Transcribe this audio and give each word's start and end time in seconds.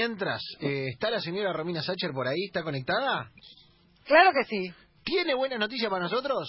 Mientras, 0.00 0.40
eh, 0.62 0.86
¿está 0.94 1.10
la 1.10 1.20
señora 1.20 1.52
Romina 1.52 1.82
Sacher 1.82 2.12
por 2.14 2.26
ahí? 2.26 2.44
¿Está 2.46 2.62
conectada? 2.62 3.28
Claro 4.06 4.30
que 4.32 4.44
sí. 4.44 4.72
¿Tiene 5.04 5.34
buena 5.34 5.58
noticia 5.58 5.90
para 5.90 6.04
nosotros? 6.04 6.48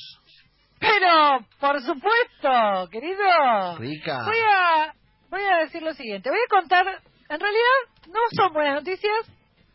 Pero, 0.80 1.46
por 1.60 1.82
supuesto, 1.82 2.88
querido. 2.90 3.78
Rica. 3.78 4.20
Voy 4.24 4.38
a, 4.38 4.94
voy 5.30 5.42
a 5.42 5.58
decir 5.66 5.82
lo 5.84 5.94
siguiente. 5.94 6.30
Voy 6.30 6.40
a 6.40 6.50
contar, 6.50 6.86
en 6.88 7.40
realidad, 7.42 8.08
no 8.08 8.20
son 8.38 8.54
buenas 8.54 8.76
noticias, 8.76 9.30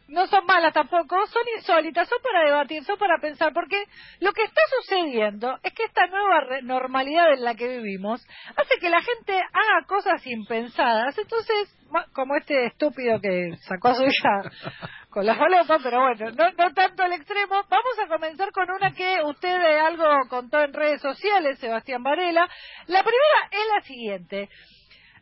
no 0.09 0.27
son 0.27 0.47
malas 0.47 0.73
tampoco, 0.73 1.27
son 1.27 1.43
insólitas, 1.59 2.09
son 2.09 2.19
para 2.23 2.47
debatir, 2.47 2.83
son 2.83 2.97
para 2.97 3.19
pensar, 3.21 3.53
porque 3.53 3.85
lo 4.21 4.33
que 4.33 4.43
está 4.45 4.61
sucediendo 4.81 5.55
es 5.63 5.75
que 5.75 5.85
esta 5.85 6.07
nueva 6.07 6.41
re- 6.49 6.63
normalidad 6.63 7.31
en 7.35 7.45
la 7.45 7.55
que 7.55 7.69
vivimos 7.69 8.25
hace 8.57 8.79
que 8.81 8.89
la 8.89 9.03
gente 9.03 9.35
haga 9.39 9.87
cosas 9.87 10.27
impensadas. 10.27 11.19
Entonces, 11.19 11.76
como 12.12 12.37
este 12.37 12.66
estúpido 12.66 13.21
que 13.21 13.57
sacó 13.62 13.89
a 13.89 13.95
su 13.95 14.05
hija 14.05 14.43
con 15.11 15.25
la 15.25 15.34
falopa, 15.34 15.79
pero 15.83 16.02
bueno, 16.02 16.30
no, 16.33 16.51
no 16.52 16.74
tanto 16.74 17.02
al 17.02 17.12
extremo, 17.12 17.55
vamos 17.69 17.98
a 18.05 18.09
comenzar 18.09 18.52
con 18.52 18.70
una 18.70 18.92
que 18.92 19.23
usted 19.24 19.78
algo 19.78 20.05
contó 20.28 20.61
en 20.61 20.73
redes 20.73 21.01
sociales, 21.01 21.59
Sebastián 21.59 22.02
Varela. 22.02 22.48
La 22.87 23.02
primera 23.02 23.48
es 23.51 23.75
la 23.75 23.80
siguiente. 23.83 24.48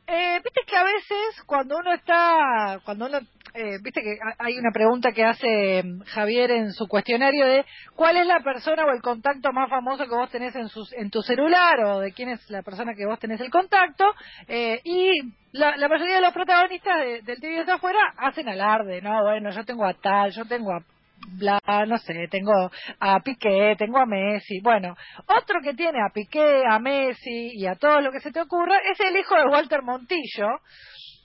Eh, 0.06 0.40
viste 0.44 0.60
que 0.66 0.76
a 0.76 0.84
veces 0.84 1.42
cuando 1.46 1.78
uno 1.78 1.92
está, 1.94 2.78
cuando 2.84 3.06
uno, 3.06 3.18
eh, 3.54 3.78
viste 3.82 4.02
que 4.02 4.18
ha- 4.22 4.44
hay 4.44 4.58
una 4.58 4.70
pregunta 4.70 5.12
que 5.12 5.24
hace 5.24 5.82
mm, 5.82 6.02
Javier 6.04 6.50
en 6.50 6.72
su 6.72 6.86
cuestionario 6.86 7.46
de 7.46 7.64
cuál 7.96 8.18
es 8.18 8.26
la 8.26 8.40
persona 8.40 8.84
o 8.84 8.90
el 8.90 9.00
contacto 9.00 9.50
más 9.52 9.70
famoso 9.70 10.04
que 10.04 10.14
vos 10.14 10.30
tenés 10.30 10.54
en, 10.56 10.68
sus, 10.68 10.92
en 10.92 11.08
tu 11.10 11.22
celular 11.22 11.80
o 11.86 12.00
de 12.00 12.12
quién 12.12 12.28
es 12.28 12.50
la 12.50 12.62
persona 12.62 12.92
que 12.94 13.06
vos 13.06 13.18
tenés 13.18 13.40
el 13.40 13.50
contacto 13.50 14.04
eh, 14.46 14.80
y 14.84 15.10
la, 15.52 15.74
la 15.76 15.88
mayoría 15.88 16.16
de 16.16 16.20
los 16.20 16.34
protagonistas 16.34 16.98
de- 16.98 17.22
del 17.22 17.40
TV 17.40 17.64
de 17.64 17.72
afuera 17.72 18.00
hacen 18.18 18.46
alarde, 18.48 19.00
no, 19.00 19.22
bueno, 19.22 19.50
yo 19.52 19.64
tengo 19.64 19.86
a 19.86 19.94
tal, 19.94 20.32
yo 20.32 20.44
tengo 20.44 20.72
a 20.74 20.80
bla, 21.28 21.60
no 21.86 21.98
sé, 21.98 22.28
tengo 22.30 22.70
a 23.00 23.20
Piqué, 23.20 23.74
tengo 23.78 23.98
a 23.98 24.06
Messi. 24.06 24.60
Bueno, 24.60 24.94
otro 25.26 25.60
que 25.62 25.74
tiene 25.74 25.98
a 26.00 26.12
Piqué, 26.12 26.62
a 26.68 26.78
Messi 26.78 27.52
y 27.54 27.66
a 27.66 27.74
todo 27.74 28.00
lo 28.00 28.10
que 28.12 28.20
se 28.20 28.32
te 28.32 28.40
ocurra 28.40 28.76
es 28.90 28.98
el 29.00 29.16
hijo 29.16 29.34
de 29.34 29.46
Walter 29.46 29.82
Montillo, 29.82 30.48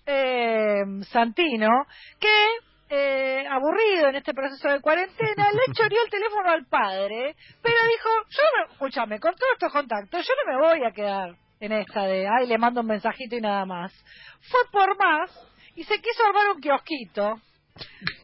eh, 0.06 0.84
Santino, 1.12 1.86
que 2.20 2.48
eh, 2.90 3.46
aburrido 3.48 4.10
en 4.10 4.16
este 4.16 4.34
proceso 4.34 4.68
de 4.70 4.82
cuarentena, 4.82 5.52
le 5.52 5.74
choreó 5.74 6.04
el 6.04 6.10
teléfono 6.10 6.50
al 6.50 6.66
padre, 6.66 7.36
pero 7.62 7.76
dijo, 7.76 8.10
yo 8.30 8.44
me, 8.58 8.74
escúchame, 8.74 9.20
con 9.20 9.36
todos 9.36 9.54
estos 9.54 9.72
contactos, 9.72 10.26
yo 10.26 10.34
no 10.44 10.52
me 10.52 10.68
voy 10.68 10.84
a 10.86 10.92
quedar 10.92 11.36
en 11.60 11.72
esta 11.74 12.04
de, 12.04 12.28
ay, 12.28 12.48
le 12.48 12.58
mando 12.58 12.82
un 12.82 12.88
mensajito 12.88 13.36
y 13.36 13.42
nada 13.42 13.66
más. 13.66 13.94
Fue 14.50 14.60
por 14.72 14.98
más 14.98 15.30
y 15.76 15.84
se 15.84 16.02
quiso 16.02 16.26
armar 16.26 16.56
un 16.56 16.62
kiosquito. 16.62 17.36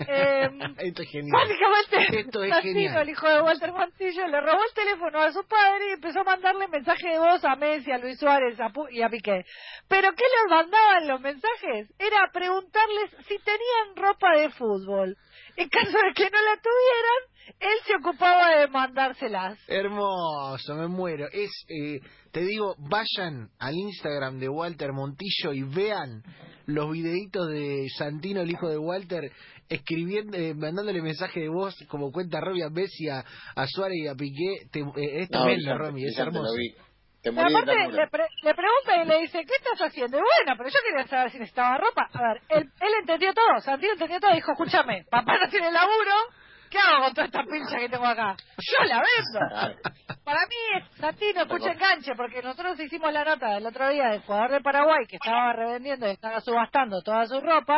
Eh, 0.08 0.50
Esto 0.80 1.02
es 1.04 1.10
genial. 1.10 1.32
Básicamente, 1.34 2.20
Esto 2.22 2.44
es 2.44 2.54
genial. 2.62 3.02
el 3.02 3.10
hijo 3.10 3.28
de 3.30 3.42
Walter 3.42 3.72
Montillo, 3.72 4.28
le 4.28 4.42
robó 4.42 4.62
el 4.64 4.74
teléfono 4.74 5.20
a 5.22 5.32
su 5.32 5.46
padre 5.48 5.90
y 5.90 5.94
empezó 5.94 6.20
a 6.22 6.24
mandarle 6.24 6.68
mensaje 6.68 7.10
de 7.10 7.20
voz 7.20 7.44
a 7.46 7.56
Messi, 7.56 7.92
a 7.92 7.98
Luis 7.98 8.20
Suárez 8.20 8.60
a 8.60 8.70
Pu- 8.70 8.88
y 8.92 9.02
a 9.02 9.10
Piqué. 9.10 9.46
Pero 9.88 10.10
¿qué 10.14 10.24
les 10.24 10.50
mandaban 10.52 11.08
los 11.08 11.22
mensajes? 11.22 11.90
Era 12.00 12.30
preguntarles 12.34 13.12
si 13.28 13.38
tenían 13.40 13.96
ropa 13.96 14.36
de 14.38 14.50
fútbol. 14.52 15.16
En 15.58 15.70
caso 15.70 15.98
de 15.98 16.14
que 16.14 16.30
no 16.30 16.42
la 16.42 16.58
tuvieran, 16.58 17.35
él 17.60 17.78
se 17.86 17.96
ocupaba 17.96 18.56
de 18.58 18.68
mandárselas. 18.68 19.58
Hermoso, 19.68 20.76
me 20.76 20.88
muero. 20.88 21.28
Es, 21.32 21.52
eh, 21.70 22.00
te 22.32 22.42
digo, 22.42 22.76
vayan 22.78 23.50
al 23.60 23.76
Instagram 23.76 24.40
de 24.40 24.50
Walter 24.50 24.92
Montillo 24.94 25.54
y 25.54 25.64
vean 25.64 26.24
los 26.66 26.92
videitos 26.92 27.48
de 27.50 27.88
Santino, 27.98 28.42
el 28.42 28.50
hijo 28.52 28.68
de 28.70 28.78
Walter, 28.78 29.32
escribiendo, 29.70 30.38
eh, 30.38 30.54
mandándole 30.56 31.02
mensaje 31.02 31.40
de 31.42 31.50
voz 31.50 31.76
como 31.88 32.12
cuenta 32.12 32.40
Robbie 32.42 32.64
a 32.64 32.70
Messi, 32.70 33.10
a, 33.10 33.24
a 33.56 33.68
Suárez 33.68 33.98
y 33.98 34.08
a 34.08 34.16
Piqué. 34.16 34.68
Te- 34.72 34.80
eh, 34.80 35.22
es 35.22 35.30
No, 35.32 35.44
tremendo, 35.44 35.46
brillante, 35.46 35.84
Romy, 35.84 36.06
es 36.06 36.18
hermoso. 36.18 36.54
aparte 37.26 37.92
le, 37.92 38.08
pre- 38.08 38.28
le 38.44 38.54
pregunta 38.54 39.04
y 39.04 39.08
le 39.08 39.22
dice, 39.22 39.40
¿qué 39.46 39.54
estás 39.58 39.80
haciendo? 39.88 40.18
Y 40.18 40.22
bueno, 40.22 40.56
pero 40.58 40.70
yo 40.70 40.80
quería 40.88 41.08
saber 41.08 41.32
si 41.32 41.40
necesitaba 41.40 41.78
ropa. 41.78 42.08
A 42.14 42.22
ver, 42.34 42.42
él, 42.50 42.70
él 42.80 42.92
entendió 43.02 43.34
todo, 43.34 43.60
Santino 43.62 43.94
entendió 43.94 44.20
todo. 44.20 44.34
Dijo, 44.34 44.52
escúchame, 44.52 45.06
papá 45.10 45.38
no 45.44 45.50
tiene 45.50 45.72
laburo, 45.72 46.14
¿qué 46.70 46.78
hago 46.78 47.06
con 47.06 47.14
toda 47.14 47.28
esta 47.28 47.44
pincha 47.44 47.78
que 47.78 47.90
tengo 47.90 48.06
acá? 48.06 48.36
Yo 48.58 48.86
la 48.86 49.02
vendo. 49.02 49.80
Para 50.24 50.40
mí 50.48 50.56
es 50.78 50.98
Santino, 50.98 51.42
escucha 51.42 51.72
enganche, 51.72 52.16
porque 52.16 52.42
nosotros 52.42 52.80
hicimos 52.80 53.14
la 53.14 53.24
nota 53.24 53.58
el 53.58 53.66
otro 53.66 53.90
día 53.90 54.10
del 54.10 54.22
jugador 54.22 54.52
de 54.52 54.62
Paraguay 54.62 55.06
que 55.08 55.18
estaba 55.18 55.54
revendiendo 55.54 56.08
y 56.08 56.12
estaba 56.12 56.42
subastando 56.42 57.02
toda 57.02 57.26
su 57.26 57.40
ropa. 57.42 57.78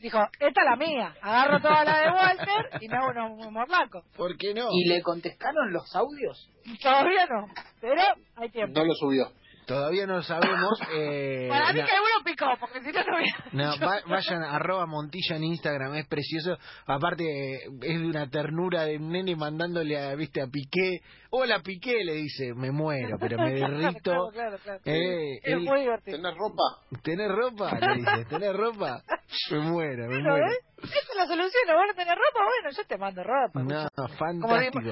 Dijo, 0.00 0.18
esta 0.38 0.60
es 0.60 0.66
la 0.68 0.76
mía, 0.76 1.14
agarro 1.22 1.60
toda 1.60 1.84
la 1.84 2.00
de 2.00 2.10
Walter 2.10 2.80
y 2.80 2.88
me 2.88 2.96
hago 2.96 3.10
unos 3.10 3.50
morlacos. 3.50 4.04
¿Por 4.16 4.36
qué 4.36 4.52
no? 4.52 4.68
¿Y 4.70 4.88
le 4.88 5.00
contestaron 5.02 5.72
los 5.72 5.94
audios? 5.94 6.50
Todavía 6.82 7.26
no, 7.26 7.46
pero 7.80 8.02
hay 8.36 8.50
tiempo. 8.50 8.78
No 8.78 8.84
lo 8.84 8.94
subió. 8.94 9.30
Todavía 9.66 10.06
no 10.06 10.16
lo 10.16 10.22
sabemos. 10.22 10.78
Eh, 10.96 11.48
Para 11.50 11.72
mí 11.72 11.80
que 11.80 11.86
uno 11.92 12.24
picó, 12.24 12.46
porque 12.60 12.80
si 12.80 12.92
no, 12.92 13.02
no 13.04 13.16
hubiera 13.16 13.38
No, 13.52 13.72
dicho 13.72 13.86
va- 13.86 14.00
vayan 14.06 14.42
a 14.42 14.56
arroba 14.56 14.86
Montilla 14.86 15.36
en 15.36 15.44
Instagram, 15.44 15.94
es 15.96 16.06
precioso. 16.06 16.56
Aparte, 16.86 17.24
es 17.64 18.00
de 18.00 18.06
una 18.06 18.28
ternura 18.28 18.84
de 18.84 18.96
un 18.98 19.10
nene 19.10 19.34
mandándole 19.34 19.98
a, 19.98 20.14
viste, 20.14 20.40
a 20.42 20.46
Piqué. 20.46 21.00
Hola 21.30 21.60
Piqué, 21.60 22.04
le 22.04 22.14
dice, 22.14 22.54
me 22.54 22.70
muero, 22.70 23.16
pero 23.18 23.38
me 23.38 23.52
derrito. 23.54 24.00
Claro, 24.02 24.30
claro, 24.32 24.58
claro. 24.62 24.80
Eh, 24.84 25.36
Es 25.42 25.52
él- 25.54 25.60
muy 25.60 25.80
divertido. 25.80 26.16
¿Tenés 26.18 26.36
ropa? 26.36 26.62
¿Tenés 27.02 27.28
ropa? 27.30 27.78
Le 27.80 27.94
dice, 27.96 28.24
¿tenés 28.28 28.52
ropa? 28.56 29.02
Me 29.50 29.58
muero, 29.58 30.08
me 30.08 30.18
muero. 30.20 30.46
¿ves? 30.46 30.58
Esa 30.84 30.98
es 30.98 31.16
la 31.16 31.26
solución, 31.26 31.62
¿no 31.66 31.74
vas 31.76 31.90
a 31.90 31.94
tener 31.94 32.14
ropa? 32.16 32.44
Bueno, 32.44 32.76
yo 32.76 32.84
te 32.86 32.98
mando 32.98 33.22
ropa. 33.24 33.62
No, 33.62 34.08
fantástico. 34.18 34.90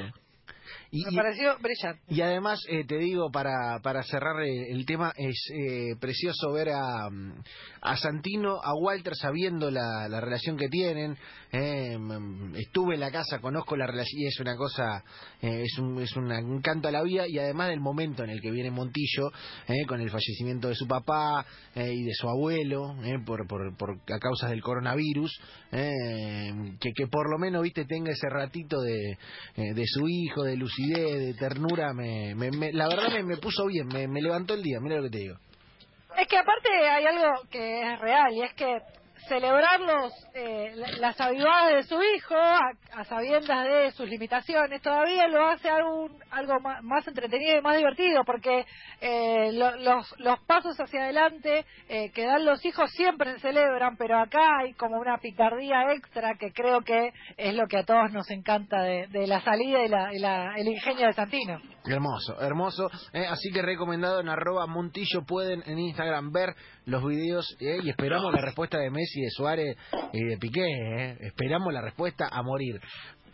Y, 0.95 1.05
Me 1.07 1.13
y- 1.13 1.17
pareció 1.17 1.57
brillante. 1.59 2.03
y 2.11 2.21
además, 2.21 2.61
eh, 2.69 2.85
te 2.87 2.99
digo, 2.99 3.31
para, 3.31 3.81
para 3.83 4.03
cerrar 4.03 4.43
el, 4.43 4.77
el 4.77 4.85
tema, 4.85 5.11
es 5.17 5.37
eh, 5.51 5.97
precioso 5.99 6.53
ver 6.53 6.69
a, 6.69 7.09
mm, 7.11 7.33
a 7.81 7.97
Santino, 7.97 8.61
a 8.63 8.75
Walter 8.75 9.15
sabiendo 9.17 9.71
la, 9.71 10.07
la 10.11 10.21
relación 10.21 10.59
que 10.59 10.69
tienen. 10.69 11.17
eh, 11.51 11.97
mm, 11.99 12.57
estuve 12.57 12.95
en 12.95 13.01
la 13.01 13.11
casa, 13.11 13.39
conozco 13.41 13.75
la 13.77 13.87
relación 13.87 14.21
y 14.21 14.27
es 14.27 14.39
una 14.41 14.55
cosa, 14.57 15.03
eh, 15.41 15.63
es, 15.65 15.79
un, 15.79 15.99
es 16.03 16.15
un 16.15 16.31
encanto 16.31 16.89
a 16.89 16.93
la 16.93 17.03
vida 17.03 17.27
y 17.27 17.39
además 17.39 17.69
del 17.71 17.81
momento 17.81 18.23
en 18.25 18.29
el 18.31 18.41
que 18.43 18.51
viene 18.51 18.71
Montillo, 18.71 19.31
eh, 19.69 19.87
con 19.87 19.99
el 20.01 20.11
fallecimiento 20.11 20.69
de 20.69 20.75
su 20.75 20.87
papá 20.87 21.45
eh, 21.75 21.91
y 21.91 22.05
de 22.05 22.13
su 22.15 22.29
abuelo, 22.29 22.97
eh, 23.03 23.19
por, 23.25 23.47
por, 23.47 23.75
por, 23.79 23.91
a 24.15 24.19
causas 24.19 24.51
del 24.51 24.61
coronavirus, 24.63 25.41
eh, 25.73 26.53
que, 26.81 26.93
que 26.95 27.07
por 27.07 27.31
lo 27.31 27.39
menos, 27.39 27.63
viste, 27.63 27.87
tenga 27.87 28.11
ese 28.13 28.29
ratito 28.29 28.79
de, 28.83 29.13
eh, 29.57 29.75
de 29.75 29.85
su 29.87 30.07
hijo, 30.07 30.43
de 30.45 30.57
de 30.91 31.35
ternura, 31.35 31.93
me, 31.93 32.35
me- 32.35 32.51
me- 32.51 32.73
la 32.73 32.89
verdad 32.89 33.11
me, 33.13 33.23
me 33.23 33.37
puso 33.37 33.67
bien, 33.67 33.87
me 33.89 34.21
levantó 34.21 34.55
el 34.55 34.63
día, 34.63 34.79
mira 34.81 34.97
lo 34.97 35.05
que 35.05 35.11
te 35.11 35.19
digo. 35.19 35.37
Es 36.19 36.29
que 36.29 36.37
aparte 36.37 36.69
hay 36.71 37.07
algo 37.07 37.41
que 37.51 37.81
es 37.93 37.99
real 38.01 38.33
y 38.35 38.43
es 38.43 38.53
que 38.55 38.79
celebrar 39.29 39.81
los, 39.81 40.13
eh, 40.35 40.73
la- 40.75 40.91
las 40.99 41.21
avivadas 41.21 41.75
de 41.75 41.83
su 41.85 42.01
hijo 42.03 42.35
a, 42.37 42.59
a 42.93 43.05
sabiendas 43.05 43.65
de 43.65 43.91
sus 43.93 44.09
limitaciones 44.09 44.83
todavía 44.83 45.29
lo 45.29 45.47
hace 45.47 45.69
algo, 45.71 46.09
algo 46.31 46.61
más, 46.83 47.07
entretenido 47.07 47.59
y 47.59 47.63
más 47.63 47.77
divertido 47.77 48.25
porque 48.25 48.67
eh, 49.01 49.51
lo- 49.53 49.77
los, 49.77 50.15
los 50.19 50.39
pasos 50.41 50.79
hacia 50.81 51.05
adelante 51.05 51.65
eh, 51.89 52.11
que 52.13 52.25
dan 52.27 52.45
los 52.45 52.65
hijos 52.65 52.91
siempre 52.93 53.33
se 53.35 53.41
celebran 53.41 53.97
pero 53.97 54.19
acá 54.19 54.59
hay 54.61 54.73
como 54.75 54.99
una 54.99 55.19
picardía 55.19 55.93
extra 55.93 56.35
que 56.37 56.53
creo 56.53 56.81
que 56.83 57.13
es 57.37 57.55
lo 57.55 57.67
que 57.67 57.79
a 57.79 57.85
todos 57.85 58.13
nos 58.13 58.31
encanta 58.31 58.83
de, 58.83 59.07
de 59.09 59.27
la 59.27 59.41
salida 59.41 59.85
y, 59.85 59.89
la, 59.89 60.15
y 60.15 60.19
la- 60.19 60.55
el 60.57 60.69
ingenio 60.69 61.07
de 61.07 61.13
Santino. 61.13 61.61
Hermoso, 61.85 62.41
hermoso. 62.41 62.89
eh, 63.13 63.27
así 63.29 63.51
que 63.51 63.61
recomendado 63.61 64.21
en 64.21 64.29
arroba 64.29 64.67
Montillo 64.67 65.23
pueden 65.27 65.63
en 65.67 65.79
Instagram 65.81 66.31
ver 66.31 66.55
los 66.87 67.05
videos 67.05 67.57
eh, 67.61 67.79
y 67.83 67.91
esperamos 67.91 68.33
la 68.33 68.41
respuesta 68.41 68.79
de 68.79 68.91
Messi, 68.91 69.21
de 69.21 69.31
Suárez 69.31 69.77
y 70.13 70.25
de 70.25 70.37
Piqué. 70.39 70.65
eh. 70.65 71.17
Esperamos 71.21 71.73
la 71.73 71.81
respuesta 71.83 72.29
a 72.31 72.43
morir. 72.43 72.81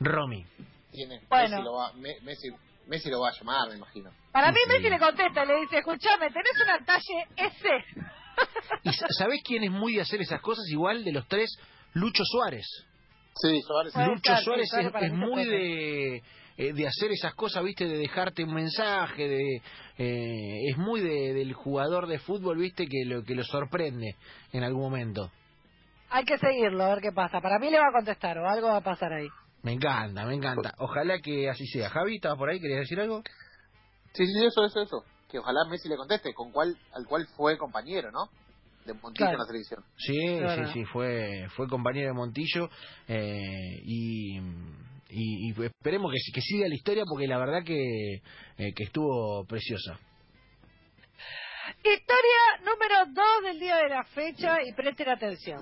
Romy. 0.01 0.45
Tiene. 0.93 1.21
Bueno. 1.29 1.51
Messi, 1.57 1.63
lo 1.63 1.73
va, 1.75 1.93
Me- 1.95 2.21
Messi, 2.23 2.49
Messi 2.87 3.11
lo 3.11 3.21
va 3.21 3.29
a 3.29 3.33
llamar, 3.33 3.69
me 3.69 3.77
imagino. 3.77 4.11
Para 4.33 4.51
mí 4.51 4.59
Sí. 4.65 4.73
Messi 4.73 4.89
le 4.91 4.99
contesta, 4.99 5.45
le 5.45 5.61
dice, 5.61 5.79
escuchame, 5.79 6.31
tenés 6.31 6.63
una 6.65 6.85
talle 6.87 7.27
S. 7.37 7.69
¿Y 8.85 8.93
sa- 8.93 9.07
sabés 9.11 9.43
quién 9.45 9.65
es 9.65 9.71
muy 9.71 9.95
de 9.97 10.01
hacer 10.03 10.21
esas 10.23 10.41
cosas? 10.41 10.65
Igual 10.71 11.05
de 11.05 11.13
los 11.13 11.27
tres, 11.29 11.51
Lucho 11.93 12.23
Suárez. 12.25 12.67
Sí, 13.35 13.61
Suárez. 13.61 13.95
Lucho 13.95 14.37
Suárez 14.43 14.69
Suárez 14.71 14.95
es, 14.95 15.03
es 15.03 15.13
muy 15.13 15.45
de, 15.45 16.23
eh, 16.59 16.73
de 16.75 16.87
hacer 16.87 17.11
esas 17.13 17.35
cosas, 17.35 17.65
viste, 17.65 17.87
de 17.87 17.97
dejarte 17.97 18.45
un 18.45 18.53
mensaje, 18.53 19.27
de 19.29 19.63
eh, 19.97 20.69
es 20.71 20.77
muy 20.77 21.01
de- 21.01 21.33
del 21.33 21.55
jugador 21.55 22.07
de 22.07 22.19
fútbol, 22.19 22.59
viste, 22.59 22.87
que 22.87 23.05
lo 23.07 23.25
que 23.25 23.35
lo 23.35 23.45
sorprende 23.45 24.17
en 24.53 24.63
algún 24.65 24.83
momento. 24.83 25.31
Hay 26.11 26.25
que 26.25 26.37
seguirlo, 26.39 26.85
a 26.85 26.89
ver 26.95 27.01
qué 27.03 27.13
pasa. 27.13 27.41
Para 27.41 27.59
mí 27.59 27.71
le 27.71 27.79
va 27.79 27.89
a 27.89 27.93
contestar 27.93 28.39
o 28.39 28.49
algo 28.49 28.69
va 28.69 28.77
a 28.79 28.81
pasar 28.85 29.13
ahí. 29.13 29.29
Me 29.63 29.73
encanta, 29.73 30.25
me 30.27 30.35
encanta. 30.35 30.75
Ojalá 30.79 31.19
que 31.21 31.49
así 31.51 31.67
sea. 31.67 31.91
Javi, 31.91 32.17
¿estabas 32.17 32.39
por 32.39 32.49
ahí? 32.49 32.61
¿Querías 32.61 32.81
decir 32.81 33.01
algo? 33.01 33.23
Sí, 34.13 34.25
sí, 34.27 34.45
eso, 34.45 34.65
eso, 34.65 34.83
eso. 34.83 35.05
Que 35.31 35.39
ojalá 35.39 35.61
Messi 35.71 35.89
le 35.89 35.97
conteste, 35.97 36.33
con 36.33 36.51
cuál, 36.53 36.77
al 36.95 37.07
cual 37.07 37.27
fue 37.37 37.57
compañero, 37.59 38.11
¿no? 38.11 38.29
de 38.87 38.95
Montillo 38.95 39.27
Claro. 39.27 39.33
en 39.35 39.39
la 39.41 39.45
selección. 39.45 39.85
Sí, 39.99 40.39
Claro. 40.39 40.67
sí, 40.69 40.73
sí, 40.73 40.85
fue, 40.87 41.47
fue 41.57 41.69
compañero 41.69 42.07
de 42.07 42.13
Montillo 42.15 42.71
eh, 43.07 43.83
y, 43.85 44.39
y, 45.11 45.51
esperemos 45.63 46.13
que, 46.13 46.33
que 46.35 46.41
siga 46.41 46.69
la 46.69 46.75
historia 46.75 47.05
porque 47.09 47.27
la 47.27 47.39
verdad 47.39 47.65
que, 47.65 48.15
eh, 48.59 48.73
estuvo 48.77 49.45
preciosa. 49.47 49.99
Historia 51.79 52.65
número 52.65 53.07
2 53.13 53.25
del 53.45 53.61
día 53.61 53.77
de 53.77 53.89
la 53.89 54.05
fecha 54.05 54.57
y 54.65 54.73
presten 54.73 55.09
atención. 55.11 55.61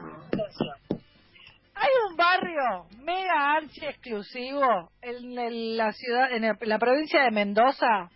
Hay 1.75 1.89
un 2.09 2.17
barrio 2.17 2.87
mega 3.03 3.53
archi 3.57 3.85
exclusivo 3.85 4.91
en 5.03 5.77
la 5.77 5.93
ciudad, 5.93 6.33
en 6.33 6.45
el- 6.45 6.57
la 6.63 6.79
provincia 6.79 7.23
de 7.23 7.31
Mendoza, 7.31 8.09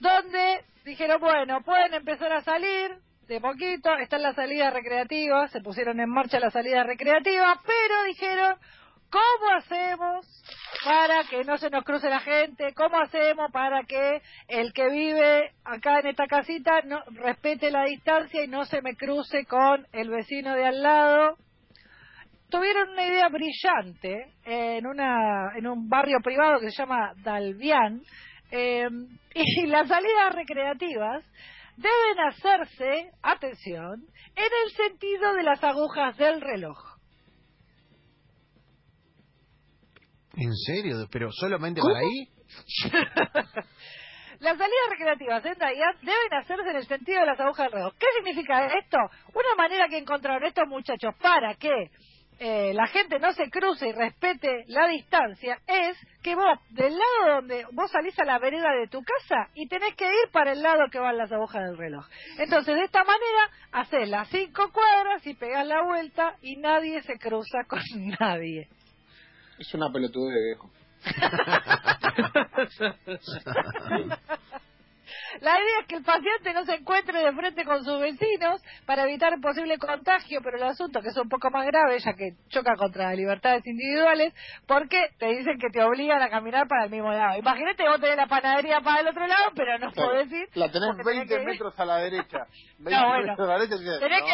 donde 0.00 0.64
dijeron, 0.84 1.20
bueno, 1.20 1.60
pueden 1.62 1.92
empezar 1.94 2.32
a 2.32 2.40
salir 2.42 2.96
de 3.28 3.40
poquito, 3.40 3.94
están 3.98 4.22
las 4.22 4.34
salidas 4.34 4.72
recreativas, 4.72 5.50
se 5.52 5.60
pusieron 5.60 6.00
en 6.00 6.08
marcha 6.08 6.40
las 6.40 6.52
salidas 6.52 6.86
recreativas, 6.86 7.58
pero 7.64 8.04
dijeron, 8.04 8.56
¿cómo 9.12 9.52
hacemos 9.58 10.26
para 10.84 11.24
que 11.24 11.44
no 11.44 11.58
se 11.58 11.68
nos 11.70 11.84
cruce 11.84 12.08
la 12.08 12.20
gente? 12.20 12.72
¿Cómo 12.74 12.98
hacemos 12.98 13.52
para 13.52 13.84
que 13.84 14.22
el 14.48 14.72
que 14.72 14.88
vive 14.88 15.52
acá 15.64 16.00
en 16.00 16.06
esta 16.08 16.26
casita 16.26 16.80
no 16.84 17.02
respete 17.10 17.70
la 17.70 17.84
distancia 17.84 18.42
y 18.42 18.48
no 18.48 18.64
se 18.64 18.80
me 18.80 18.96
cruce 18.96 19.44
con 19.44 19.86
el 19.92 20.08
vecino 20.08 20.54
de 20.54 20.64
al 20.64 20.82
lado? 20.82 21.36
Tuvieron 22.48 22.90
una 22.90 23.06
idea 23.06 23.28
brillante 23.28 24.32
en 24.44 24.86
una 24.86 25.56
en 25.56 25.66
un 25.66 25.88
barrio 25.88 26.18
privado 26.22 26.60
que 26.60 26.70
se 26.70 26.82
llama 26.82 27.12
Dalvián 27.22 28.02
eh, 28.50 28.88
y 29.34 29.66
las 29.66 29.88
salidas 29.88 30.34
recreativas 30.34 31.24
deben 31.76 32.26
hacerse, 32.28 33.10
atención, 33.22 34.04
en 34.36 34.50
el 34.64 34.72
sentido 34.72 35.34
de 35.34 35.42
las 35.42 35.62
agujas 35.64 36.16
del 36.16 36.40
reloj. 36.40 36.91
¿En 40.34 40.54
serio? 40.54 41.06
¿Pero 41.10 41.30
solamente 41.32 41.80
para 41.80 41.98
ahí? 41.98 42.28
Las 44.40 44.58
salidas 44.58 44.90
recreativas 44.90 45.44
en 45.44 45.54
deben 45.54 46.34
hacerse 46.40 46.68
en 46.70 46.76
el 46.76 46.86
sentido 46.86 47.20
de 47.20 47.26
las 47.26 47.38
agujas 47.38 47.66
del 47.66 47.74
reloj. 47.74 47.94
¿Qué 47.96 48.06
significa 48.16 48.66
esto? 48.66 48.98
Una 49.34 49.54
manera 49.56 49.86
que 49.88 49.98
encontraron 49.98 50.42
estos 50.44 50.66
muchachos 50.66 51.14
para 51.22 51.54
que 51.54 51.90
eh, 52.40 52.74
la 52.74 52.88
gente 52.88 53.20
no 53.20 53.32
se 53.34 53.48
cruce 53.50 53.86
y 53.86 53.92
respete 53.92 54.64
la 54.66 54.88
distancia 54.88 55.60
es 55.64 55.96
que 56.24 56.34
vos, 56.34 56.58
del 56.70 56.92
lado 56.92 57.36
donde 57.36 57.64
vos 57.70 57.88
salís 57.92 58.18
a 58.18 58.24
la 58.24 58.40
vereda 58.40 58.72
de 58.72 58.88
tu 58.88 59.00
casa 59.02 59.48
y 59.54 59.68
tenés 59.68 59.94
que 59.94 60.06
ir 60.06 60.30
para 60.32 60.50
el 60.50 60.60
lado 60.60 60.88
que 60.90 60.98
van 60.98 61.18
las 61.18 61.30
agujas 61.30 61.62
del 61.62 61.78
reloj. 61.78 62.04
Entonces, 62.38 62.74
de 62.74 62.82
esta 62.82 63.04
manera, 63.04 63.48
haces 63.70 64.08
las 64.08 64.28
cinco 64.28 64.72
cuadras 64.72 65.24
y 65.24 65.34
pegás 65.34 65.68
la 65.68 65.84
vuelta 65.84 66.34
y 66.42 66.56
nadie 66.56 67.00
se 67.02 67.16
cruza 67.16 67.62
con 67.68 67.80
nadie. 68.18 68.68
Es 69.62 69.72
una 69.74 69.92
pelotudez, 69.92 70.42
viejo. 70.42 70.70
La 75.40 75.58
idea 75.58 75.80
es 75.80 75.86
que 75.88 75.96
el 75.96 76.04
paciente 76.04 76.52
no 76.52 76.64
se 76.64 76.74
encuentre 76.74 77.18
de 77.18 77.32
frente 77.32 77.64
con 77.64 77.82
sus 77.84 78.00
vecinos 78.00 78.60
para 78.86 79.04
evitar 79.04 79.32
posible 79.40 79.78
contagio, 79.78 80.40
pero 80.42 80.58
el 80.58 80.62
asunto 80.64 81.00
que 81.00 81.08
es 81.08 81.16
un 81.16 81.28
poco 81.28 81.50
más 81.50 81.66
grave, 81.66 81.98
ya 81.98 82.12
que 82.14 82.32
choca 82.50 82.76
contra 82.76 83.08
las 83.08 83.16
libertades 83.16 83.66
individuales, 83.66 84.34
porque 84.66 85.08
te 85.18 85.26
dicen 85.28 85.58
que 85.58 85.70
te 85.70 85.82
obligan 85.82 86.20
a 86.22 86.28
caminar 86.28 86.68
para 86.68 86.84
el 86.84 86.90
mismo 86.90 87.10
lado. 87.12 87.38
Imagínate 87.38 87.88
vos 87.88 88.00
tenés 88.00 88.16
la 88.16 88.26
panadería 88.26 88.80
para 88.82 89.00
el 89.00 89.08
otro 89.08 89.26
lado, 89.26 89.44
pero 89.56 89.78
no 89.78 89.90
Claro. 89.92 90.10
podés 90.10 90.30
ir. 90.32 90.48
La 90.54 90.70
tenés 90.70 90.88
porque 90.96 91.02
tenés 91.04 91.28
20 91.28 91.38
que 91.38 91.44
metros 91.44 91.80
a 91.80 91.84
la 91.84 91.96
derecha. 91.98 92.38
20 92.78 92.90
No, 93.00 93.08
bueno. 93.08 93.26
metros 93.28 93.48
a 93.48 93.52
la 93.52 93.58
derecha. 93.58 93.76
Tenés 94.00 94.20
no. 94.20 94.26
que 94.26 94.32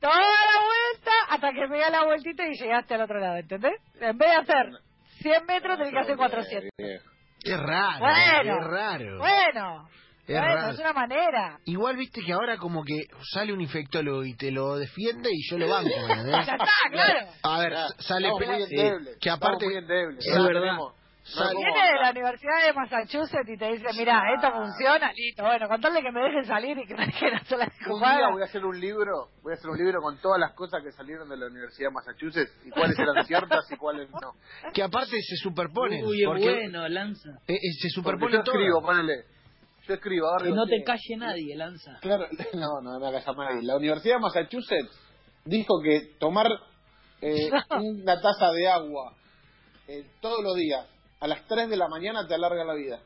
toda 0.00 0.14
la 0.20 0.62
vuelta 0.62 1.12
hasta 1.30 1.52
que 1.52 1.68
pegas 1.68 1.90
la 1.90 2.04
vueltita 2.04 2.46
y 2.46 2.54
llegaste 2.58 2.94
al 2.94 3.02
otro 3.02 3.18
lado, 3.20 3.36
¿entendés? 3.36 3.74
En 4.00 4.16
vez 4.18 4.28
de 4.28 4.36
hacer 4.36 4.66
100 5.22 5.46
metros, 5.46 5.78
tenés 5.78 5.92
que 5.92 5.98
hacer 6.00 6.16
400. 6.16 6.70
Viejo. 6.78 7.04
Es 7.42 7.60
raro, 7.60 7.98
Bueno, 8.00 8.58
es 8.60 8.66
raro. 8.66 9.18
Bueno, 9.18 9.88
Es 10.26 10.40
bueno, 10.40 10.54
raro. 10.56 10.70
es 10.72 10.78
una 10.80 10.92
manera. 10.92 11.58
Igual 11.64 11.96
viste 11.96 12.20
que 12.22 12.32
ahora 12.32 12.56
como 12.56 12.82
que 12.84 13.02
sale 13.32 13.52
un 13.52 13.60
infectólogo 13.60 14.24
y 14.24 14.34
te 14.36 14.50
lo 14.50 14.76
defiende 14.76 15.30
y 15.32 15.48
yo 15.50 15.58
lo 15.58 15.68
banco. 15.68 15.90
Ya 16.26 16.40
está, 16.40 16.56
claro. 16.90 17.26
A 17.44 17.58
ver, 17.60 17.72
sale 17.98 18.28
estamos 18.28 18.46
muy 18.58 18.66
sí, 18.66 18.74
endebles. 18.80 19.18
que 19.20 19.30
aparte 19.30 19.64
muy 19.66 19.76
endebles. 19.76 20.26
es 20.26 20.34
verdad. 20.34 20.60
tenemos- 20.60 20.94
hay 21.34 21.56
Viene 21.56 21.86
de 21.92 22.00
la. 22.00 22.10
Universidad 22.10 22.66
de 22.66 22.72
Massachusetts 22.72 23.48
y 23.48 23.56
te 23.56 23.72
dice, 23.72 23.86
mira, 23.98 24.22
esto 24.34 24.50
funciona, 24.52 25.12
listo, 25.12 25.42
bueno, 25.42 25.68
contarle 25.68 26.00
que 26.02 26.12
me 26.12 26.20
dejen 26.22 26.44
salir 26.44 26.78
y 26.78 26.86
que 26.86 26.94
me 26.94 27.06
dejen 27.06 27.34
hacer 27.34 27.58
las 27.58 27.68
Un 27.86 28.00
día 28.00 28.28
voy 28.30 28.42
a 28.42 28.44
hacer 28.44 28.64
un 28.64 28.80
libro, 28.80 29.28
voy 29.42 29.52
a 29.52 29.54
hacer 29.54 29.70
un 29.70 29.76
libro 29.76 30.00
con 30.00 30.18
todas 30.20 30.40
las 30.40 30.52
cosas 30.54 30.82
que 30.82 30.92
salieron 30.92 31.28
de 31.28 31.36
la 31.36 31.46
Universidad 31.46 31.88
de 31.88 31.94
Massachusetts 31.94 32.52
y 32.64 32.70
cuáles 32.70 32.98
eran 32.98 33.24
ciertas 33.26 33.70
y 33.70 33.76
cuáles 33.76 34.08
no. 34.10 34.34
que 34.72 34.82
aparte 34.82 35.20
se 35.20 35.36
superponen. 35.36 36.04
Uy, 36.06 36.22
es 36.22 36.28
porque 36.28 36.52
bueno, 36.52 36.88
Lanza. 36.88 37.30
eh, 37.48 37.54
eh, 37.54 37.72
se 37.80 37.90
superponen 37.90 38.42
yo 38.44 38.52
escribo, 38.52 38.82
ponele. 38.82 39.24
Yo 39.86 39.94
escribo, 39.94 40.26
ahora 40.28 40.44
Que 40.44 40.50
no 40.50 40.66
te 40.66 40.82
calle 40.84 41.16
nadie, 41.16 41.56
Lanza. 41.56 41.98
Claro, 42.00 42.26
no, 42.54 42.80
no, 42.80 42.92
no 42.92 43.00
me 43.00 43.06
hagas 43.08 43.26
nadie. 43.36 43.62
La 43.62 43.76
Universidad 43.76 44.16
de 44.16 44.20
Massachusetts 44.20 44.98
dijo 45.44 45.80
que 45.82 46.14
tomar 46.18 46.46
eh, 47.20 47.50
una 47.70 48.20
taza 48.20 48.52
de 48.52 48.68
agua 48.68 49.14
eh, 49.88 50.06
todos 50.20 50.42
los 50.42 50.54
días 50.56 50.86
a 51.20 51.26
las 51.26 51.46
3 51.46 51.68
de 51.68 51.76
la 51.76 51.88
mañana 51.88 52.26
te 52.26 52.34
alarga 52.34 52.64
la 52.64 52.74
vida. 52.74 53.00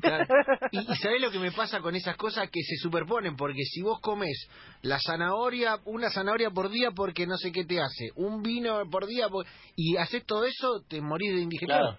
Claro. 0.00 0.24
Y, 0.70 0.78
y 0.92 0.96
¿sabés 0.96 1.20
lo 1.20 1.30
que 1.30 1.38
me 1.38 1.52
pasa 1.52 1.80
con 1.80 1.94
esas 1.94 2.16
cosas 2.16 2.48
que 2.50 2.62
se 2.62 2.76
superponen? 2.76 3.36
Porque 3.36 3.62
si 3.64 3.82
vos 3.82 4.00
comes 4.00 4.48
la 4.80 4.98
zanahoria, 4.98 5.78
una 5.84 6.10
zanahoria 6.10 6.50
por 6.50 6.70
día 6.70 6.90
porque 6.92 7.26
no 7.26 7.36
sé 7.36 7.52
qué 7.52 7.64
te 7.64 7.78
hace, 7.80 8.10
un 8.16 8.42
vino 8.42 8.80
por 8.90 9.06
día 9.06 9.28
por- 9.28 9.44
y 9.76 9.96
haces 9.98 10.24
todo 10.24 10.44
eso, 10.44 10.82
te 10.88 11.00
morís 11.02 11.34
de 11.34 11.42
indigestión. 11.42 11.78
Claro. 11.80 11.98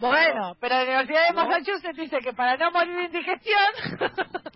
Bueno, 0.00 0.56
pero 0.60 0.76
la 0.76 0.82
Universidad 0.82 1.28
de 1.28 1.34
Massachusetts 1.34 1.96
dice 1.96 2.18
que 2.18 2.32
para 2.32 2.56
no 2.56 2.70
morir 2.70 2.96
de 2.96 3.04
indigestión, 3.04 3.58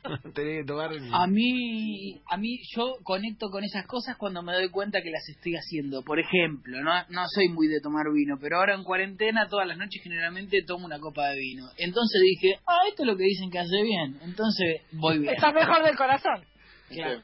Tenés 0.35 0.62
que 0.62 0.64
tomar... 0.67 0.91
A 1.12 1.26
mí, 1.26 2.20
a 2.26 2.37
mí 2.37 2.58
yo 2.75 2.96
conecto 3.02 3.49
con 3.50 3.64
esas 3.64 3.87
cosas 3.87 4.17
cuando 4.17 4.43
me 4.43 4.52
doy 4.52 4.69
cuenta 4.70 5.00
que 5.02 5.11
las 5.11 5.26
estoy 5.29 5.55
haciendo. 5.55 6.02
Por 6.02 6.19
ejemplo, 6.19 6.82
no, 6.82 6.93
no 7.08 7.23
soy 7.29 7.49
muy 7.49 7.69
de 7.69 7.81
tomar 7.81 8.06
vino, 8.12 8.37
pero 8.41 8.58
ahora 8.58 8.75
en 8.75 8.85
cuarentena 8.85 9.49
todas 9.49 9.67
las 9.67 9.79
noches 9.79 10.02
generalmente 10.02 10.62
tomo 10.67 10.87
una 10.87 10.99
copa 10.99 11.29
de 11.29 11.38
vino. 11.38 11.69
Entonces 11.79 12.20
dije, 12.23 12.58
ah, 12.67 12.88
esto 12.88 13.02
es 13.02 13.06
lo 13.06 13.17
que 13.17 13.25
dicen 13.25 13.50
que 13.50 13.58
hace 13.58 13.82
bien. 13.82 14.19
Entonces 14.23 14.82
voy 14.93 15.20
bien. 15.20 15.35
está 15.35 15.52
mejor 15.52 15.85
del 15.85 15.96
corazón. 15.96 16.44
Claro. 16.88 17.23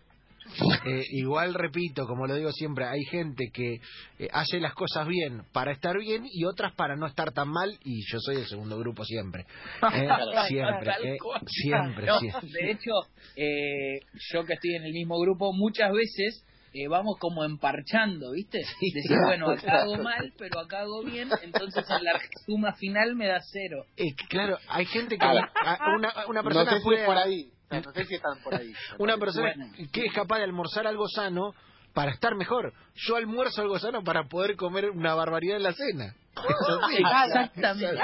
Eh, 0.86 1.04
igual 1.10 1.54
repito, 1.54 2.06
como 2.06 2.26
lo 2.26 2.34
digo 2.34 2.50
siempre, 2.52 2.86
hay 2.86 3.04
gente 3.10 3.50
que 3.52 3.74
eh, 4.18 4.28
hace 4.32 4.60
las 4.60 4.72
cosas 4.74 5.06
bien 5.06 5.42
para 5.52 5.72
estar 5.72 5.98
bien 5.98 6.24
y 6.30 6.44
otras 6.44 6.72
para 6.74 6.96
no 6.96 7.06
estar 7.06 7.32
tan 7.32 7.48
mal 7.48 7.78
y 7.84 8.00
yo 8.10 8.18
soy 8.20 8.36
el 8.36 8.46
segundo 8.46 8.78
grupo 8.78 9.04
siempre. 9.04 9.46
Eh, 9.92 10.08
siempre, 10.48 10.92
eh, 11.02 11.18
siempre, 11.46 12.06
No, 12.06 12.18
siempre. 12.18 12.48
de 12.52 12.70
hecho, 12.70 12.90
eh, 13.36 14.00
yo 14.32 14.44
que 14.44 14.54
estoy 14.54 14.74
en 14.76 14.84
el 14.84 14.92
mismo 14.92 15.18
grupo, 15.18 15.52
muchas 15.52 15.92
veces 15.92 16.44
eh, 16.72 16.86
vamos 16.88 17.16
como 17.18 17.44
emparchando, 17.44 18.30
¿viste? 18.32 18.58
Decir, 18.80 19.02
claro, 19.08 19.26
bueno, 19.26 19.50
acá 19.50 19.82
hago 19.82 19.96
mal, 19.96 20.32
pero 20.38 20.60
acá 20.60 20.80
hago 20.80 21.02
bien, 21.02 21.28
entonces 21.42 21.84
en 21.90 22.04
la 22.04 22.20
suma 22.46 22.72
final 22.74 23.16
me 23.16 23.26
da 23.26 23.40
cero. 23.52 23.84
Eh, 23.96 24.14
claro, 24.28 24.56
hay 24.68 24.86
gente 24.86 25.18
que 25.18 25.24
Ahora, 25.24 25.50
una, 25.96 26.12
una 26.28 26.42
No 26.42 26.48
persona 26.48 26.70
sé 26.70 26.76
si 26.78 26.84
puede 26.84 27.00
es 27.00 27.06
por 27.06 27.16
ahí. 27.16 27.50
No 27.70 27.92
sé 27.92 28.04
si 28.04 28.14
están 28.16 28.38
por 28.42 28.54
ahí. 28.54 28.72
una 28.98 29.16
persona 29.16 29.52
Bueno. 29.56 29.72
que 29.92 30.06
es 30.06 30.12
capaz 30.12 30.38
de 30.38 30.44
almorzar 30.44 30.86
algo 30.86 31.06
sano 31.08 31.54
para 31.94 32.10
estar 32.12 32.34
mejor. 32.34 32.72
Yo 32.94 33.16
almuerzo 33.16 33.62
algo 33.62 33.78
sano 33.78 34.02
para 34.02 34.24
poder 34.24 34.56
comer 34.56 34.90
una 34.90 35.14
barbaridad 35.14 35.56
en 35.56 35.62
la 35.62 35.72
cena. 35.72 36.14
Exactamente. 36.36 37.02
Claro, 37.02 37.50
claro, 37.54 37.84
exactamente. 37.84 37.96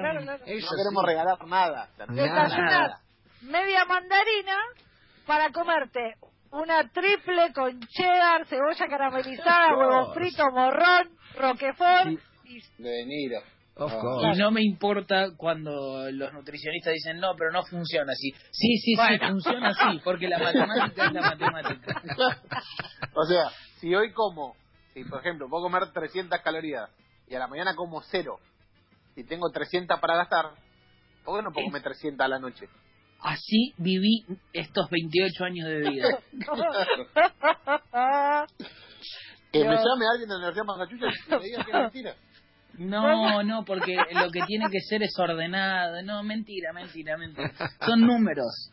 claro, 0.00 0.20
claro. 0.22 0.44
Eso 0.46 0.66
No 0.70 0.76
queremos 0.76 1.02
sí. 1.02 1.06
regalar 1.06 1.46
nada. 1.46 1.88
Media 3.42 3.84
mandarina 3.84 4.56
para 5.26 5.50
comerte 5.50 6.14
una 6.50 6.88
triple 6.88 7.52
con 7.52 7.80
cheddar, 7.80 8.46
cebolla 8.46 8.86
caramelizada, 8.88 9.76
huevo 9.76 10.14
frito, 10.14 10.44
morrón, 10.52 11.10
roquefort 11.36 12.18
y 12.44 12.60
De 12.82 13.04
Niro. 13.06 13.40
Of 13.76 13.92
Ah. 13.92 13.98
course. 14.00 14.28
Y 14.28 14.36
no 14.38 14.52
me 14.52 14.62
importa 14.62 15.30
cuando 15.36 16.08
los 16.12 16.32
nutricionistas 16.32 16.92
dicen, 16.94 17.18
no, 17.18 17.34
pero 17.36 17.50
no 17.50 17.64
funciona 17.64 18.12
así. 18.12 18.30
Sí, 18.52 18.76
sí, 18.78 18.94
sí, 18.94 19.18
funciona 19.28 19.70
así, 19.70 19.98
porque 20.04 20.28
la 20.28 20.38
matemática 20.38 21.06
es 21.06 21.12
la 21.12 21.20
matemática. 21.22 22.02
O 23.16 23.24
sea, 23.26 23.48
si 23.80 23.92
hoy 23.94 24.12
como, 24.12 24.54
si 24.92 25.04
por 25.04 25.20
ejemplo 25.20 25.48
puedo 25.48 25.62
comer 25.64 25.90
300 25.92 26.40
calorías 26.40 26.88
y 27.28 27.34
a 27.34 27.38
la 27.38 27.46
mañana 27.48 27.74
como 27.76 28.00
cero 28.02 28.38
y 29.16 29.22
tengo 29.24 29.50
300 29.50 29.98
para 30.00 30.16
gastar, 30.16 30.46
¿por 31.24 31.38
qué 31.38 31.44
no 31.44 31.52
puedo 31.52 31.66
comer 31.66 31.82
300 31.82 32.24
a 32.24 32.28
la 32.28 32.38
noche? 32.40 32.68
Así 33.20 33.72
viví 33.78 34.24
estos 34.52 34.88
28 34.90 35.44
años 35.44 35.68
de 35.68 35.90
vida. 35.90 36.18
Que 39.52 39.60
me 39.60 39.76
llame 39.76 40.04
alguien 40.10 40.28
de 40.28 40.34
la 40.34 40.48
Universidad 40.48 40.62
de 40.62 40.66
Massachusetts 40.66 41.18
y 41.28 41.30
me 41.30 41.38
diga 41.44 41.64
que 41.64 41.70
es 41.70 41.76
mentira. 41.76 42.14
No, 42.78 43.42
no, 43.42 43.64
porque 43.64 43.96
lo 44.12 44.30
que 44.30 44.42
tiene 44.46 44.66
que 44.70 44.80
ser 44.80 45.02
es 45.02 45.18
ordenado. 45.18 46.02
No, 46.02 46.22
mentira, 46.22 46.72
mentira, 46.72 47.16
mentira. 47.16 47.52
Son 47.86 48.00
números. 48.00 48.70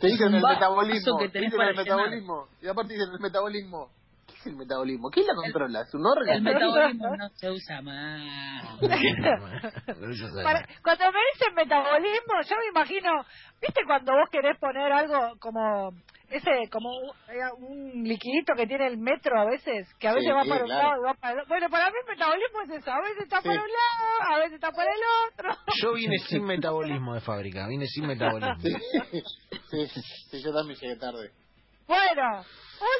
Te 0.00 0.06
dicen 0.06 0.34
el 0.34 0.42
metabolismo. 0.42 1.18
que 1.18 1.26
te 1.26 1.32
tenés 1.32 1.54
para 1.54 1.70
el 1.70 1.76
metabolismo. 1.76 2.48
Y 2.62 2.68
aparte 2.68 2.94
dicen 2.94 3.10
el 3.12 3.20
metabolismo. 3.20 3.90
¿Qué 4.38 4.50
es 4.50 4.54
el 4.54 4.56
metabolismo? 4.56 5.10
¿Quién 5.10 5.26
la 5.26 5.34
controla? 5.34 5.80
¿Es 5.82 5.92
un 5.94 6.06
órgano? 6.06 6.32
El 6.38 6.42
metabolismo 6.42 7.16
no 7.16 7.28
se 7.30 7.50
usa 7.50 7.82
más. 7.82 8.78
Para- 10.44 10.66
cuando 10.82 11.04
me 11.12 11.18
dicen 11.34 11.54
metabolismo, 11.56 12.34
yo 12.48 12.56
me 12.56 12.66
imagino, 12.70 13.10
¿viste 13.60 13.80
cuando 13.84 14.12
vos 14.12 14.28
querés 14.30 14.56
poner 14.58 14.92
algo 14.92 15.36
como 15.40 15.90
ese, 16.28 16.50
como 16.70 16.90
un, 16.90 17.08
eh, 17.28 17.50
un 17.58 18.04
liquidito 18.04 18.52
que 18.54 18.66
tiene 18.66 18.86
el 18.86 18.98
metro 18.98 19.40
a 19.40 19.44
veces, 19.46 19.88
que 19.98 20.06
a 20.08 20.12
veces 20.12 20.28
Sí, 20.28 20.34
va 20.36 20.42
sí, 20.44 20.48
para 20.50 20.62
un 20.62 20.68
claro. 20.68 20.88
lado 20.88 21.00
y 21.00 21.04
va 21.06 21.14
para 21.14 21.32
el 21.32 21.38
otro? 21.40 21.48
Bueno, 21.48 21.68
para 21.70 21.90
mí 21.90 21.96
el 22.06 22.10
metabolismo 22.14 22.60
es 22.62 22.70
eso, 22.82 22.92
a 22.92 23.00
veces 23.00 23.22
está 23.24 23.40
Sí. 23.42 23.48
para 23.48 23.62
un 23.62 23.68
lado, 23.70 24.34
a 24.34 24.38
veces 24.38 24.52
está 24.54 24.70
para 24.70 24.90
el 24.92 25.00
otro. 25.32 25.50
Yo 25.82 25.92
vine 25.94 26.18
sin 26.18 26.44
metabolismo 26.44 27.14
de 27.14 27.20
fábrica, 27.22 27.66
vine 27.66 27.86
sin 27.86 28.06
metabolismo. 28.12 28.60
Sí, 29.70 29.86
sí, 29.88 30.00
sí, 30.30 30.42
yo 30.44 30.52
también 30.54 30.78
llegué 30.78 30.96
tarde. 30.96 31.30
Bueno, 31.88 32.44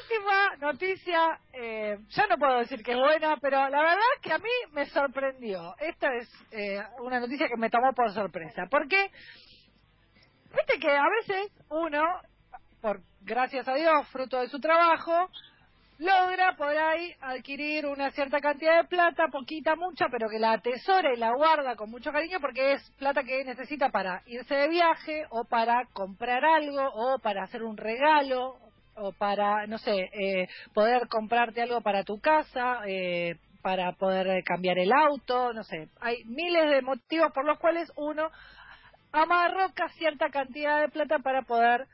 última 0.01 0.57
noticia, 0.61 1.39
eh, 1.53 1.99
ya 2.09 2.27
no 2.27 2.39
puedo 2.39 2.61
decir 2.61 2.83
que 2.83 2.93
es 2.93 2.97
buena, 2.97 3.37
pero 3.37 3.69
la 3.69 3.83
verdad 3.83 4.17
que 4.23 4.33
a 4.33 4.39
mí 4.39 4.49
me 4.73 4.87
sorprendió. 4.87 5.75
Esta 5.79 6.09
es 6.15 6.27
eh, 6.53 6.83
una 7.01 7.21
noticia 7.21 7.49
que 7.49 7.59
me 7.59 7.69
tomó 7.69 7.93
por 7.93 8.11
sorpresa, 8.15 8.63
porque 8.71 9.11
viste 10.57 10.79
que 10.81 10.91
a 10.91 11.05
veces 11.21 11.53
uno, 11.69 12.03
por 12.81 13.03
gracias 13.21 13.69
a 13.69 13.75
Dios, 13.75 14.09
fruto 14.09 14.41
de 14.41 14.49
su 14.49 14.59
trabajo, 14.59 15.29
logra 15.99 16.57
por 16.57 16.75
ahí 16.75 17.15
adquirir 17.21 17.85
una 17.85 18.11
cierta 18.13 18.41
cantidad 18.41 18.83
de 18.83 18.89
plata, 18.89 19.29
poquita, 19.31 19.77
mucha, 19.77 20.07
pero 20.11 20.31
que 20.31 20.39
la 20.39 20.53
atesora 20.53 21.13
y 21.13 21.19
la 21.19 21.35
guarda 21.35 21.77
con 21.77 21.91
mucho 21.91 22.11
cariño 22.11 22.39
porque 22.41 22.73
es 22.73 22.91
plata 22.93 23.23
que 23.23 23.45
necesita 23.45 23.91
para 23.91 24.23
irse 24.25 24.55
de 24.55 24.69
viaje 24.69 25.27
o 25.29 25.45
para 25.45 25.85
comprar 25.93 26.43
algo 26.43 26.89
o 26.95 27.19
para 27.19 27.43
hacer 27.43 27.63
un 27.63 27.77
regalo 27.77 28.57
o 28.99 29.13
para, 29.13 29.67
no 29.67 29.79
sé, 29.79 30.11
eh, 30.13 30.49
poder 30.75 31.09
comprarte 31.09 31.63
algo 31.63 31.81
para 31.81 32.05
tu 32.05 32.21
casa, 32.21 32.81
eh, 32.87 33.37
para 33.63 33.93
poder 33.93 34.27
eh, 34.29 34.43
cambiar 34.45 34.79
el 34.79 34.93
auto, 34.93 35.53
no 35.53 35.63
sé. 35.65 35.89
Hay 36.01 36.25
miles 36.25 36.71
de 36.71 36.83
motivos 36.83 37.33
por 37.33 37.45
los 37.45 37.59
cuales 37.59 37.91
uno 37.97 38.31
amarroca 39.13 39.89
cierta 39.91 40.31
cantidad 40.31 40.81
de 40.81 40.89
plata 40.89 41.19
para 41.19 41.43
poder 41.43 41.87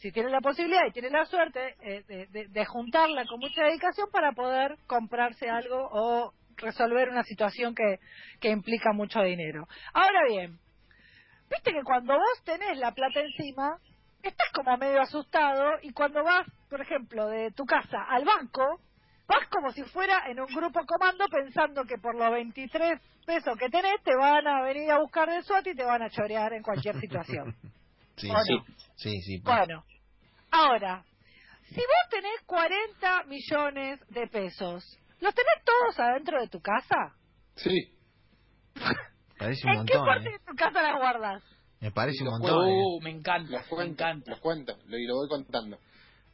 si 0.00 0.10
tiene 0.12 0.30
la 0.30 0.40
posibilidad 0.40 0.86
y 0.86 0.92
tiene 0.92 1.10
la 1.10 1.24
suerte 1.24 1.76
eh, 1.80 2.02
de, 2.08 2.26
de- 2.26 2.48
de 2.48 2.64
juntarla 2.66 3.24
con 3.26 3.38
mucha 3.40 3.62
dedicación 3.64 4.08
para 4.12 4.32
poder 4.32 4.76
comprarse 4.86 5.48
algo 5.48 5.88
o 5.92 6.32
resolver 6.56 7.08
una 7.08 7.22
situación 7.24 7.74
que, 7.74 7.98
que 8.40 8.50
implica 8.50 8.92
mucho 8.92 9.20
dinero. 9.22 9.66
Ahora 9.92 10.20
bien, 10.28 10.58
viste 11.50 11.72
que 11.72 11.82
cuando 11.84 12.14
vos 12.14 12.42
tenés 12.44 12.78
la 12.78 12.92
plata 12.92 13.20
encima, 13.20 13.78
estás 14.28 14.50
como 14.52 14.76
medio 14.76 15.00
asustado 15.00 15.78
y 15.82 15.92
cuando 15.92 16.22
vas, 16.22 16.46
por 16.68 16.80
ejemplo, 16.80 17.26
de 17.28 17.50
tu 17.52 17.64
casa 17.64 18.02
al 18.08 18.24
banco, 18.24 18.80
vas 19.26 19.48
como 19.50 19.72
si 19.72 19.82
fuera 19.84 20.24
en 20.28 20.40
un 20.40 20.46
grupo 20.46 20.84
comando 20.86 21.26
pensando 21.28 21.84
que 21.84 21.98
por 21.98 22.14
los 22.14 22.30
23 22.30 23.00
pesos 23.26 23.58
que 23.58 23.68
tenés 23.68 24.02
te 24.02 24.14
van 24.14 24.46
a 24.46 24.62
venir 24.62 24.90
a 24.90 24.98
buscar 24.98 25.28
de 25.30 25.42
SWAT 25.42 25.66
y 25.66 25.74
te 25.74 25.84
van 25.84 26.02
a 26.02 26.10
chorear 26.10 26.52
en 26.52 26.62
cualquier 26.62 26.98
situación. 27.00 27.54
Sí, 28.16 28.30
¿O 28.30 28.36
sí, 28.94 29.20
sí. 29.22 29.40
Bueno, 29.42 29.84
ahora, 30.52 31.04
si 31.66 31.74
vos 31.74 32.10
tenés 32.10 32.40
40 32.46 33.24
millones 33.24 33.98
de 34.08 34.28
pesos, 34.28 34.84
¿los 35.18 35.34
tenés 35.34 35.64
todos 35.64 35.98
adentro 35.98 36.40
de 36.40 36.46
tu 36.46 36.60
casa? 36.60 37.16
Sí. 37.56 37.92
Parece 39.36 39.66
un 39.66 39.78
¿En 39.78 39.86
qué 39.86 39.98
parte 39.98 40.28
¿eh? 40.28 40.32
de 40.32 40.38
tu 40.38 40.54
casa 40.54 40.80
las 40.80 40.96
guardas? 40.96 41.42
Me 41.80 41.90
parece 41.90 42.22
un 42.24 42.30
montón, 42.30 42.68
¿eh? 42.68 42.82
Uh, 42.82 43.00
me 43.02 43.10
encanta, 43.10 43.50
Los 43.52 43.62
me 43.62 43.68
cuento, 43.68 43.92
encanta. 44.04 44.30
los 44.30 44.40
cuento, 44.40 44.76
lo, 44.86 44.98
y 44.98 45.06
lo 45.06 45.14
voy 45.16 45.28
contando. 45.28 45.78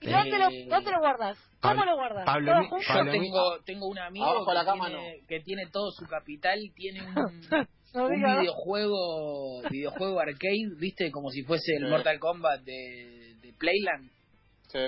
¿Y 0.00 0.09
Eh, 0.09 0.12
dónde, 0.12 0.38
lo, 0.38 0.75
dónde 0.76 0.90
lo 0.92 0.99
guardas? 1.00 1.37
¿Cómo 1.61 1.75
Pablo- 1.75 1.85
lo 1.85 1.97
guardas? 1.97 2.25
Pablo. 2.25 2.52
Yo 2.62 2.76
Pablo, 2.88 3.12
tengo, 3.12 3.59
tengo 3.64 3.87
un 3.88 3.99
amigo 3.99 4.44
de 4.47 4.54
la 4.54 4.61
que, 4.61 4.66
cama, 4.66 4.87
tiene, 4.88 5.20
que 5.28 5.40
tiene 5.40 5.62
todo 5.73 5.90
su 5.90 6.06
capital, 6.06 6.59
tiene 6.75 7.02
un, 7.02 7.14
No 7.92 8.04
un 8.06 8.11
videojuego 8.23 9.62
videojuego 9.68 10.20
arcade, 10.20 10.68
viste, 10.78 11.11
como 11.11 11.28
si 11.30 11.42
fuese 11.42 11.73
el 11.76 11.85
Sí. 11.85 11.90
Mortal 11.90 12.18
Kombat 12.20 12.61
de, 12.62 13.35
de 13.42 13.52
Playland. 13.54 14.11
Sí. 14.68 14.78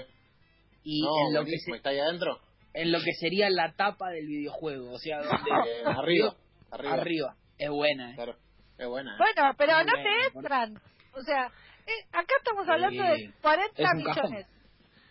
Y 0.85 1.03
no, 1.03 1.11
en, 1.29 1.35
lo 1.35 1.45
que 1.45 1.59
se- 1.59 1.73
¿Está 1.77 1.91
ahí 1.91 1.99
adentro? 1.99 2.39
en 2.75 2.91
lo 2.93 3.01
que 3.01 3.13
sería 3.21 3.51
la 3.51 3.75
tapa 3.75 4.09
del 4.11 4.27
videojuego, 4.27 4.93
o 4.93 4.99
sea, 4.99 5.19
donde 5.23 5.51
Eh, 5.51 5.83
arriba. 5.85 6.37
Arriba. 6.71 6.95
arriba. 6.95 7.37
Es 7.59 7.69
buena, 7.71 8.13
¿eh? 8.13 8.15
Claro. 8.15 8.37
Es 8.83 8.89
buena. 8.89 9.13
¿eh? 9.15 9.19
Bueno, 9.19 9.55
pero 9.57 9.85
no 9.85 9.93
te 9.93 10.39
entran. 10.39 10.81
O 11.15 11.23
sea, 11.23 11.47
eh, 11.87 12.05
acá 12.13 12.35
estamos 12.39 12.69
hablando 12.69 13.03
de 13.03 13.17
Sí. 13.17 13.33
40 13.43 13.83
un 13.95 14.03
cajón. 14.05 14.23
millones. 14.31 14.47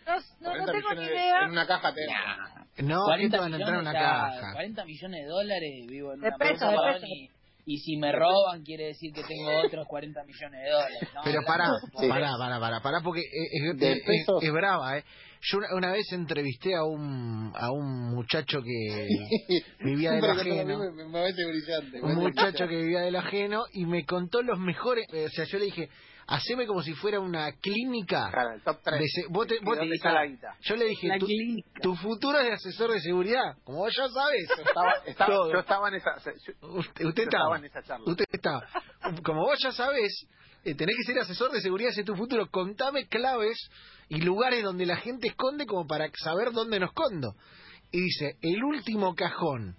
No, 0.06 0.14
no, 0.16 0.56
no 0.58 0.64
40 0.66 0.72
tengo 0.72 0.94
ni 1.00 1.06
de- 1.08 1.14
idea. 1.14 1.42
En 1.42 1.50
una 1.50 1.66
caja 1.66 1.94
te 1.94 2.06
Nah. 2.06 2.64
No, 2.82 3.04
¿qué 3.16 3.28
te 3.30 3.38
van 3.38 3.52
a 3.52 3.56
entrar 3.56 3.74
en 3.74 3.80
una 3.80 3.92
caja? 3.92 4.52
40 4.54 4.84
millones 4.84 5.20
de 5.22 5.26
dólares 5.28 5.86
vivo 5.88 6.12
en 6.14 6.20
De 6.20 6.28
una 6.28 6.36
pesos, 6.38 6.70
de 6.70 6.76
pesos. 6.92 7.08
y, 7.08 7.30
y 7.64 7.78
si 7.78 7.96
me 7.96 8.10
roban 8.12 8.62
quiere 8.64 8.86
decir 8.86 9.12
que 9.12 9.22
tengo 9.22 9.50
otros 9.64 9.86
40 9.86 10.24
millones 10.24 10.60
de 10.64 10.70
dólares. 10.70 11.08
¿no? 11.14 11.20
Pero 11.24 11.40
pará, 11.46 11.68
Sí. 12.00 12.08
pará, 12.08 12.32
pará, 12.38 12.58
pará, 12.60 12.80
pará, 12.82 13.00
porque 13.02 13.20
es, 13.20 13.62
es- 13.72 13.78
De 13.78 13.92
es- 14.46 14.52
brava, 14.52 14.98
¿eh? 14.98 15.04
Yo 15.44 15.58
una, 15.58 15.66
una 15.74 15.92
vez 15.92 16.06
entrevisté 16.12 16.74
a 16.76 16.84
un, 16.84 17.52
a 17.56 17.70
un 17.72 18.14
muchacho 18.14 18.60
que 18.62 19.08
vivía 19.84 20.12
del 20.12 20.24
ajeno. 20.24 20.78
me, 20.78 20.90
me 21.04 21.12
parece 21.12 21.44
brillante. 21.44 22.00
me 22.00 22.12
un 22.12 22.14
muchacho 22.14 22.42
brillante. 22.64 22.68
que 22.68 22.76
vivía 22.82 23.00
del 23.00 23.16
ajeno 23.16 23.62
y 23.72 23.84
me 23.86 24.04
contó 24.04 24.42
los 24.42 24.58
mejores, 24.58 25.04
eh, 25.12 25.26
o 25.26 25.30
sea, 25.30 25.44
yo 25.44 25.58
le 25.58 25.64
dije, 25.66 25.88
haceme 26.26 26.66
como 26.66 26.82
si 26.82 26.94
fuera 26.94 27.20
una 27.20 27.52
clínica. 27.52 28.30
Claro, 28.30 28.54
el 28.54 28.62
top 28.62 28.78
3. 28.82 29.00
de 29.00 29.06
se- 29.08 29.26
vos 29.28 29.46
te- 29.46 29.58
vos 29.62 29.74
te- 29.74 29.80
¿Dónde 29.80 29.96
está 29.96 30.12
la 30.12 30.26
guita? 30.26 30.56
Yo 30.60 30.76
le 30.76 30.84
dije, 30.86 31.08
tu, 31.82 31.94
futuro 31.96 32.38
es 32.38 32.44
de 32.46 32.52
asesor 32.52 32.90
de 32.92 33.00
seguridad, 33.00 33.56
como 33.64 33.78
vos 33.78 33.92
ya 33.96 34.08
sabes. 34.08 34.48
Yo 34.56 34.62
estaba, 34.62 34.92
estaba- 35.06 35.52
yo 35.52 35.58
estaba 35.60 35.88
en 35.88 35.94
esa... 35.94 36.16
yo- 36.18 36.68
Usted, 36.78 37.04
usted 37.06 37.22
yo 37.24 37.28
estaba 37.28 37.58
en 37.58 37.64
esa 37.64 37.82
charla. 37.82 38.04
Usted 38.10 38.24
está. 38.30 38.60
Como 39.24 39.42
vos 39.42 39.58
ya 39.62 39.72
sabes, 39.72 40.26
eh, 40.64 40.74
tenés 40.74 40.96
que 40.96 41.12
ser 41.12 41.18
asesor 41.20 41.50
de 41.52 41.60
seguridad 41.60 41.90
de 41.94 42.04
tu 42.04 42.14
futuro. 42.14 42.48
Contame 42.50 43.06
claves 43.08 43.58
y 44.08 44.20
lugares 44.20 44.62
donde 44.62 44.86
la 44.86 44.96
gente 44.96 45.28
esconde 45.28 45.66
como 45.66 45.86
para 45.86 46.08
saber 46.22 46.52
dónde 46.52 46.78
nos 46.80 46.90
escondo. 46.90 47.34
Y 47.90 48.00
dice, 48.00 48.36
el 48.42 48.62
último 48.64 49.14
cajón 49.14 49.76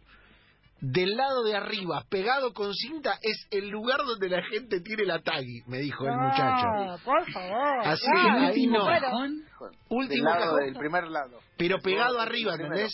del 0.85 1.15
lado 1.15 1.43
de 1.43 1.55
arriba, 1.55 2.03
pegado 2.09 2.51
con 2.53 2.73
cinta, 2.73 3.17
es 3.21 3.47
el 3.51 3.69
lugar 3.69 3.99
donde 4.05 4.27
la 4.27 4.43
gente 4.43 4.81
tiene 4.81 5.05
la 5.05 5.19
tagui, 5.21 5.61
me 5.65 5.77
dijo 5.79 6.05
el 6.05 6.11
muchacho. 6.13 7.01
por 7.05 7.31
favor. 7.31 7.79
Así 7.87 8.05
claro. 8.11 8.39
que 8.39 8.45
ahí 8.47 8.67
no. 8.67 8.83
Bueno, 8.83 8.99
Cajón, 8.99 9.35
Del 9.37 9.77
Último 9.89 10.25
lado 10.29 10.39
cajón, 10.41 10.59
del 10.65 10.73
primer 10.75 11.03
lado. 11.07 11.39
pero 11.57 11.79
pegado 11.79 12.19
arriba. 12.19 12.55
¿entendés? 12.55 12.91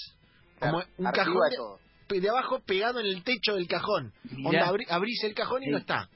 Como 0.59 0.77
un 0.97 1.07
arriba 1.07 1.11
cajón 1.11 1.79
de 2.09 2.29
abajo 2.29 2.59
pegado 2.65 2.99
en 2.99 3.05
el 3.07 3.23
techo 3.23 3.53
del 3.55 3.67
cajón. 3.67 4.13
Onda, 4.45 4.67
abri- 4.71 4.85
abrís 4.89 5.23
el 5.23 5.33
cajón 5.33 5.63
y 5.63 5.65
Sí. 5.65 5.71
no 5.71 5.77
está. 5.79 6.09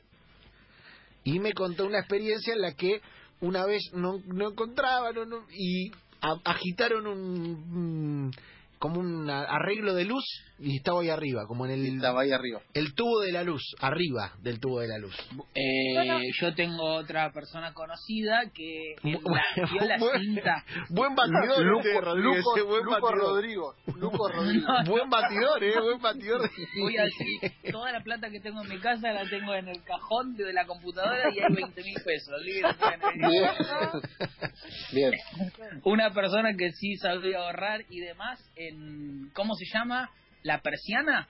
Y 1.24 1.39
me 1.39 1.53
contó 1.53 1.86
una 1.86 2.00
experiencia 2.00 2.53
en 2.53 2.62
la 2.62 2.74
que 2.74 3.01
una 3.42 3.65
vez 3.65 3.82
no, 3.94 4.20
no 4.25 4.50
encontraban 4.50 5.15
no- 5.15 5.25
no- 5.25 5.46
y 5.51 5.89
a- 6.22 6.39
agitaron 6.46 7.08
un, 7.08 8.32
como 8.80 9.00
un 9.00 9.30
arreglo 9.30 9.94
de 9.94 10.06
luz 10.06 10.24
y 10.63 10.77
estaba 10.77 11.01
ahí 11.01 11.10
arriba, 11.10 11.46
como 11.48 11.65
en 11.65 11.72
el, 11.74 11.96
Estaba 11.96 12.22
ahí 12.22 12.32
arriba. 12.32 12.62
el 12.74 12.93
tubo 12.96 13.20
de 13.22 13.32
la 13.32 13.43
luz, 13.43 13.62
arriba 13.79 14.32
del 14.41 14.60
tubo 14.60 14.79
de 14.79 14.88
la 14.88 14.98
luz. 14.98 15.15
eh, 15.55 15.93
Bueno. 15.96 16.20
yo 16.41 16.53
tengo 16.55 16.84
otra 16.96 17.32
persona 17.32 17.74
conocida 17.74 18.43
que 18.53 18.96
Bu- 19.03 19.22
la, 19.34 19.43
vio 19.72 19.82
la 19.88 19.98
buen- 19.98 20.22
cinta. 20.22 20.63
Buen 20.89 21.15
batidor, 21.15 21.63
Luco, 21.65 21.77
usted, 21.79 22.01
Rodríguez, 22.01 22.38
Luco- 22.43 22.65
buen 22.67 22.84
Luco 22.86 22.91
batidor. 23.01 23.17
Rodrigo. 23.17 23.75
Luco 23.98 24.27
Rodrigo. 24.29 24.67
Buen 24.88 25.10
batidor, 25.10 25.63
eh, 25.63 25.74
buen 25.82 26.01
batidor. 26.01 26.50
Voy 26.82 26.98
a 26.98 27.03
decir, 27.03 27.72
toda 27.72 27.91
la 27.91 28.01
plata 28.01 28.29
que 28.29 28.39
tengo 28.39 28.62
en 28.63 28.70
mi 28.70 28.79
casa 28.79 29.12
la 29.12 29.27
tengo 29.29 29.53
en 29.55 29.67
el 29.67 29.84
cajón 29.84 30.36
de 30.36 30.51
la 30.53 30.65
computadora 30.65 31.29
y 31.34 31.39
hay 31.39 31.53
20 31.53 31.84
mil 31.84 31.96
pesos. 32.03 32.41
Bien. 32.43 32.63
Bien. 34.93 35.12
Una 35.84 36.12
persona 36.12 36.53
que 36.58 36.72
sí 36.72 36.96
sabía 36.98 37.39
ahorrar 37.39 37.82
y 37.89 38.00
demás 38.00 38.39
en, 38.55 39.29
¿cómo 39.34 39.53
se 39.55 39.65
llama? 39.74 40.10
La 40.43 40.59
persiana. 40.62 41.27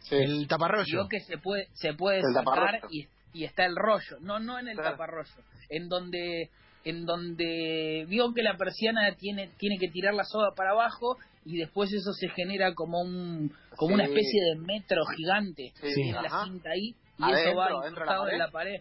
Sí. 0.00 0.14
El 0.16 0.46
taparrollo. 0.48 0.84
Vio 0.86 1.08
que 1.08 1.20
se 1.20 1.36
puede 1.38 1.66
se 1.74 1.92
puede 1.94 2.18
El 2.18 2.32
sacar 2.34 2.80
y, 2.90 3.06
y 3.34 3.44
está 3.44 3.64
el 3.66 3.76
rollo. 3.76 4.16
No, 4.20 4.38
no 4.38 4.58
en 4.58 4.68
el 4.68 4.76
Claro. 4.76 4.92
taparrollo. 4.92 5.30
En 5.68 5.88
donde 5.88 6.50
en 6.84 7.04
donde 7.04 8.06
vio 8.08 8.32
que 8.32 8.42
la 8.42 8.56
persiana 8.56 9.14
tiene 9.16 9.48
tiene 9.58 9.76
que 9.78 9.88
tirar 9.88 10.14
la 10.14 10.24
soga 10.24 10.52
para 10.56 10.70
abajo 10.70 11.18
y 11.44 11.58
después 11.58 11.92
eso 11.92 12.12
se 12.14 12.28
genera 12.30 12.74
como 12.74 13.00
un 13.02 13.52
como 13.76 13.94
una 13.94 14.04
Sí. 14.06 14.10
especie 14.12 14.40
de 14.54 14.60
metro 14.60 15.02
gigante. 15.16 15.72
Sí. 15.80 15.94
Tiene 15.94 16.18
Ajá. 16.18 16.22
la 16.22 16.44
cinta 16.44 16.70
ahí 16.70 16.94
y 17.18 17.22
Adentro, 17.22 17.50
eso 17.50 17.56
va 17.56 17.64
adentro 17.66 17.80
de 17.80 17.84
la 17.84 17.90
incrustado 17.90 18.22
en 18.22 18.26
pared. 18.26 18.38
la 18.38 18.50
pared. 18.50 18.80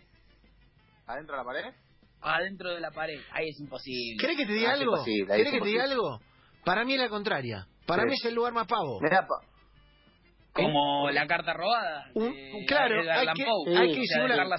¿Adentro 1.08 1.36
de 1.36 1.44
la 1.44 1.46
pared? 1.46 1.74
Adentro 2.22 2.70
de 2.74 2.80
la 2.82 2.92
pared. 2.92 3.20
Ahí 3.32 3.50
es 3.50 3.60
imposible. 3.60 4.18
¿Querés 4.20 4.38
que 4.38 4.46
te 4.46 4.54
diga 4.54 4.72
Ah, 4.72 4.74
algo? 4.74 4.92
imposible, 4.94 5.34
ahí 5.34 5.38
¿Querés 5.40 5.54
es 5.54 5.60
que 5.60 5.64
te 5.64 5.70
diga 5.70 5.84
algo? 5.86 6.20
Para 6.66 6.86
mí 6.86 6.94
es 6.94 7.00
la 7.00 7.10
contraria. 7.10 7.68
Para 7.86 8.04
Sí. 8.04 8.10
mí 8.10 8.14
es 8.16 8.26
el 8.26 8.36
lugar 8.36 8.54
más 8.54 8.68
pavo. 8.68 9.00
Mirá, 9.02 9.26
pa- 9.26 9.42
Como 10.64 11.10
la 11.12 11.28
carta 11.28 11.54
robada. 11.54 12.10
Un- 12.14 12.34
de 12.34 12.66
claro, 12.68 13.02
hay 13.12 13.28
que- 13.34 13.46
Poe, 13.46 13.78
hay 13.78 13.94
que 13.94 14.06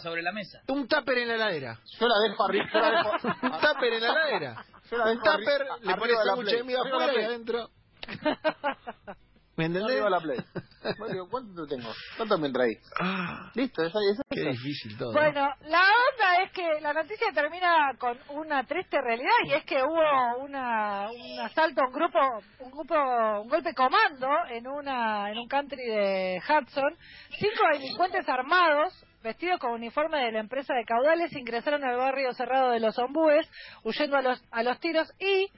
sobre 0.02 0.23
la 0.23 0.33
mesa. 0.33 0.61
Un 0.69 0.87
tupper 0.88 1.19
en 1.19 1.28
la 1.28 1.35
heladera. 1.35 1.78
Yo 1.99 2.07
la 2.09 2.14
dejo 2.28 2.45
arriba. 2.45 2.69
Yo 2.73 2.80
la 2.80 2.90
dejo, 2.90 3.11
Un 3.42 3.61
tupper 3.61 3.92
en 3.92 4.00
la 4.02 4.11
heladera. 4.11 4.64
Yo 4.90 4.97
la 4.99 5.04
Un 5.12 5.19
tupper, 5.19 5.66
le 5.83 5.95
pones 5.97 6.16
sándwich 6.25 6.50
de 6.57 6.64
miga 6.64 6.80
afuera 6.80 7.12
y 7.21 7.25
adentro. 7.25 7.71
¿Me 9.61 9.67
entendés? 9.67 9.90
Arriba 9.93 10.09
la 10.11 10.21
play. 10.21 10.38
Bueno, 10.99 11.29
¿Cuánto 11.31 11.67
te 11.67 11.76
tengo? 11.76 11.90
¿Cuánto 12.17 12.38
me 12.38 12.50
traí? 12.50 12.73
Ah, 12.99 13.50
Listo, 13.55 13.83
esa 13.83 13.99
es 14.11 14.19
qué 14.31 14.40
difícil 14.40 14.97
todo. 14.97 15.12
Bueno, 15.12 15.55
la 15.69 15.83
onda 15.83 16.43
es 16.43 16.52
que 16.52 16.81
la 16.81 16.95
noticia 16.95 17.26
termina 17.35 17.93
con 17.99 18.19
una 18.31 18.64
triste 18.64 18.99
realidad 18.99 19.29
y 19.45 19.52
es 19.52 19.64
que 19.64 19.83
hubo 19.83 20.43
una, 20.43 21.11
un 21.11 21.40
asalto 21.40 21.83
a 21.83 21.87
un 21.87 21.93
grupo, 21.93 22.19
un 22.61 22.71
grupo, 22.71 22.95
un 23.43 23.49
golpe 23.50 23.75
comando 23.75 24.26
en 24.49 24.67
una 24.67 25.31
en 25.31 25.37
un 25.37 25.49
country 25.49 25.85
de 25.85 26.40
Hudson. 26.49 26.97
Cinco 27.38 27.62
delincuentes 27.75 28.26
armados, 28.26 29.05
vestidos 29.23 29.61
con 29.61 29.73
uniforme 29.73 30.25
de 30.25 30.33
la 30.33 30.40
empresa 30.40 30.73
de 30.73 30.87
caudales, 30.87 31.31
ingresaron 31.37 31.85
al 31.85 31.99
barrio 31.99 32.33
cerrado 32.33 32.71
de 32.71 32.81
los 32.81 32.99
Ombúes, 32.99 33.47
huyendo 33.85 34.17
a 34.17 34.23
los 34.23 34.43
a 34.50 34.62
los 34.62 34.81
tiros 34.81 35.12
y 35.21 35.50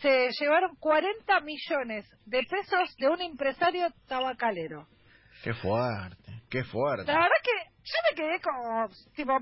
se 0.00 0.28
llevaron 0.40 0.74
40 0.80 1.40
millones 1.40 2.06
de 2.26 2.42
pesos 2.44 2.94
de 2.98 3.08
un 3.08 3.20
empresario 3.22 3.88
tabacalero. 4.08 4.86
Qué 5.42 5.54
fuerte, 5.54 6.42
qué 6.50 6.64
fuerte. 6.64 7.06
La 7.12 7.18
verdad 7.18 7.36
que 7.42 7.70
yo 7.84 7.94
me 8.10 8.16
quedé 8.16 8.40
como, 8.40 8.88
tipo, 9.14 9.32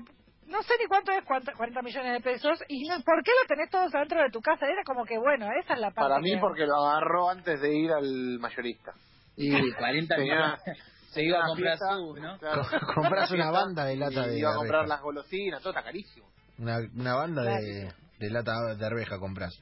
no 0.47 0.61
sé 0.63 0.73
ni 0.79 0.85
cuánto 0.87 1.11
es 1.11 1.23
cuánto- 1.25 1.51
40 1.55 1.81
millones 1.81 2.13
de 2.13 2.19
pesos 2.21 2.59
y 2.67 2.87
¿por 3.03 3.23
qué 3.23 3.31
lo 3.41 3.47
tenés 3.47 3.69
todos 3.71 3.93
adentro 3.95 4.21
de 4.21 4.29
tu 4.29 4.41
casa? 4.41 4.67
Era 4.67 4.83
como 4.85 5.03
que, 5.05 5.17
bueno, 5.17 5.47
esa 5.63 5.73
es 5.73 5.79
la 5.79 5.91
parte 5.91 6.09
Para 6.09 6.19
mí 6.21 6.33
que- 6.33 6.39
porque 6.39 6.65
lo 6.67 6.75
agarró 6.85 7.29
antes 7.29 7.59
de 7.61 7.75
ir 7.75 7.91
al 7.91 8.37
mayorista. 8.39 8.93
Y 9.37 9.71
40 9.73 10.15
Tenía- 10.15 10.35
millones. 10.65 10.83
Se 11.09 11.23
iba 11.23 11.39
a 11.39 11.47
comprar 11.47 11.77
su, 11.77 12.15
¿no? 12.17 12.37
claro. 12.39 12.61
Compras 12.93 13.31
una 13.31 13.49
banda 13.49 13.85
de 13.85 13.95
lata 13.95 14.27
Y 14.27 14.31
de 14.31 14.39
Iba 14.39 14.51
a 14.51 14.55
comprar 14.55 14.81
arveja. 14.81 14.95
las 14.95 15.01
golosinas, 15.01 15.61
todo 15.61 15.69
está 15.71 15.81
carísimo. 15.83 16.27
Una, 16.57 16.77
una 16.93 17.15
banda 17.15 17.41
de, 17.43 17.89
de 18.19 18.29
lata 18.29 18.51
de 18.77 18.85
arveja 18.85 19.17
compras. 19.17 19.53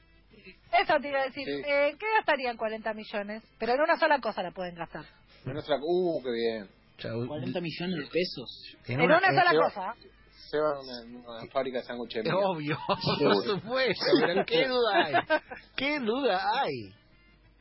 Eso 0.72 0.94
te 1.00 1.08
iba 1.08 1.20
a 1.20 1.24
decir, 1.24 1.44
Sí. 1.46 1.52
eh, 1.66 1.88
¿en 1.90 1.98
qué 1.98 2.06
gastarían 2.18 2.56
40 2.56 2.92
millones? 2.94 3.42
Pero 3.58 3.74
en 3.74 3.80
una 3.80 3.96
sola 3.98 4.20
cosa 4.20 4.42
la 4.42 4.50
pueden 4.50 4.74
gastar. 4.74 5.04
En 5.46 5.52
nuestra... 5.52 5.76
Uh, 5.80 6.22
qué 6.22 6.30
bien. 6.30 6.68
Chau. 6.98 7.26
40 7.26 7.60
millones 7.60 7.98
de 7.98 8.06
pesos. 8.10 8.76
En 8.86 9.00
una, 9.00 9.18
sola 9.20 9.52
cosa. 9.60 9.94
Se 10.50 10.58
va 10.58 10.70
a 10.76 10.80
una, 10.80 11.20
una 11.40 11.50
fábrica 11.50 11.78
de 11.78 11.84
sándwiches. 11.84 12.24
obvio, 12.32 12.78
por 12.86 13.44
supuesto, 13.44 14.04
pero 14.20 14.44
qué 14.46 14.68
duda 14.68 15.04
hay. 15.04 15.14
¿Qué 15.76 15.98
duda 16.00 16.40
hay? 16.62 16.94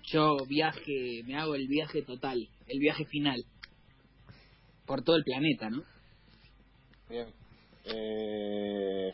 Yo 0.04 0.38
viaje, 0.48 1.24
me 1.26 1.38
hago 1.40 1.56
el 1.56 1.68
viaje 1.68 2.02
total, 2.04 2.48
el 2.68 2.80
viaje 2.80 3.06
final. 3.06 3.44
Por 4.86 5.02
todo 5.04 5.16
el 5.16 5.24
planeta, 5.24 5.70
¿no? 5.70 5.82
Bien. 7.10 7.28
Eh, 7.86 9.12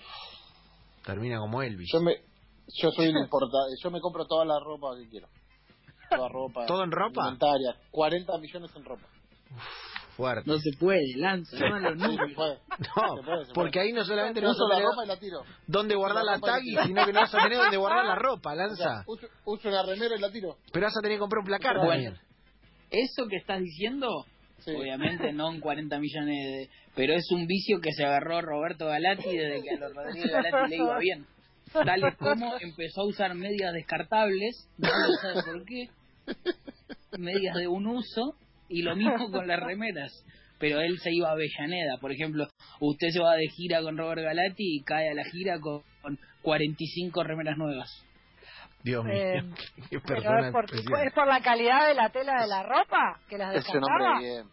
Termina 1.06 1.38
como 1.40 1.62
Elvis. 1.62 1.88
yo 1.94 2.02
me... 2.02 2.16
Yo 2.76 2.92
soy 2.92 3.06
el 3.08 3.18
importa- 3.24 3.58
yo 3.82 3.92
me 3.92 4.00
compro 4.02 4.26
toda 4.26 4.46
la 4.46 4.60
ropa 4.60 4.96
que 4.98 5.10
quiero. 5.10 5.28
Toda 6.10 6.28
ropa. 6.30 6.66
¿Todo 6.68 6.84
en 6.84 6.92
ropa? 6.92 7.22
Indumentaria. 7.22 7.76
40 7.92 8.38
millones 8.40 8.72
en 8.76 8.86
ropa. 8.86 9.08
Fuerte. 10.16 10.44
No 10.52 10.58
se 10.60 10.72
puede, 10.78 11.16
lanza, 11.16 11.58
no 11.58 11.80
los 11.80 11.94
Sí, 11.94 12.00
se 12.00 12.08
números. 12.08 12.34
puede. 12.36 12.58
No, 12.80 13.16
Se 13.16 13.24
puede, 13.24 13.46
se 13.46 13.54
porque 13.54 13.72
puede. 13.80 13.86
ahí 13.88 13.94
no 13.94 14.04
solamente 14.04 14.42
no 14.42 14.48
vas 14.50 14.58
Uso 14.58 14.66
a 14.66 14.70
la 14.70 14.76
tener 14.76 14.90
ropa 14.90 15.04
y 15.06 15.08
la 15.08 15.18
tiro. 15.20 15.42
dónde 15.68 15.96
guardar 15.96 16.24
la 16.26 16.38
la 16.38 16.60
tiro. 16.60 16.84
sino 16.84 17.06
que 17.06 17.14
no 17.14 17.20
vas 17.22 17.34
a 17.34 17.38
tener 17.44 17.58
dónde 17.58 17.78
guardar 17.78 18.06
la 18.06 18.16
ropa, 18.16 18.52
O 18.52 18.56
sea, 18.56 18.66
lanza. 18.68 19.04
uso, 19.08 19.28
uso 19.46 19.70
una 19.70 19.84
remera 19.84 20.16
y 20.18 20.20
la 20.20 20.30
tiro. 20.32 20.58
Pero 20.74 20.86
vas 20.88 20.98
a 20.98 21.02
tener 21.02 21.16
que 21.16 21.20
comprar 21.20 21.40
un 21.40 21.46
placar 21.46 21.78
Bueno. 21.78 21.90
también. 21.92 22.18
Eso 22.92 23.28
que 23.30 23.38
estás 23.38 23.62
diciendo, 23.62 24.10
Sí. 24.60 24.72
obviamente 24.76 25.32
no 25.32 25.52
en 25.54 25.62
40 25.62 26.00
millones 26.00 26.36
de... 26.36 26.70
Pero 26.96 27.14
es 27.14 27.32
un 27.32 27.46
vicio 27.48 27.80
que 27.82 27.94
se 27.94 28.04
agarró 28.04 28.42
Roberto 28.42 28.88
Galati 28.88 29.30
desde 29.38 29.62
que 29.64 29.70
a 29.76 29.78
los 29.80 29.94
Rodríguez 29.96 30.32
Galati 30.32 30.70
le 30.72 30.76
iba 30.76 30.98
bien. 31.00 31.26
Tal 31.74 32.04
es 32.04 32.16
como 32.18 32.58
empezó 32.60 33.02
a 33.02 33.08
usar 33.08 33.36
medias 33.36 33.74
descartables, 33.74 34.68
no 34.78 34.88
lo 34.88 35.14
sabe 35.22 35.44
por 35.44 35.66
qué, 35.66 35.90
medias 37.18 37.56
de 37.56 37.68
un 37.68 37.88
uso, 37.88 38.36
y 38.70 38.84
lo 38.84 38.96
mismo 38.96 39.32
con 39.32 39.48
las 39.48 39.60
remeras. 39.60 40.12
Pero 40.60 40.82
él 40.82 41.00
se 41.00 41.12
iba 41.14 41.30
a 41.30 41.32
Avellaneda, 41.32 41.98
por 42.02 42.12
ejemplo, 42.12 42.48
usted 42.82 43.10
se 43.10 43.20
va 43.20 43.36
de 43.36 43.48
gira 43.48 43.82
con 43.82 43.98
Robert 43.98 44.22
Galati 44.22 44.78
y 44.78 44.84
cae 44.84 45.10
a 45.10 45.14
la 45.14 45.24
gira 45.24 45.60
con, 45.60 45.84
con 46.02 46.20
45 46.42 47.24
remeras 47.24 47.58
nuevas. 47.58 48.06
Dios 48.84 49.04
mío, 49.04 49.14
Eh, 49.14 49.42
qué 49.90 50.00
Pero 50.00 50.22
persona 50.22 50.48
es 50.48 50.54
por, 50.54 50.66
es 50.66 51.14
por 51.14 51.28
la 51.28 51.42
calidad 51.42 51.88
de 51.88 51.96
la 51.96 52.10
tela 52.10 52.42
de 52.42 52.48
la 52.48 52.64
ropa 52.64 53.20
que 53.30 53.38
las 53.38 53.56
Ese 53.56 53.80
nombre 53.80 54.26
descartaba. 54.26 54.50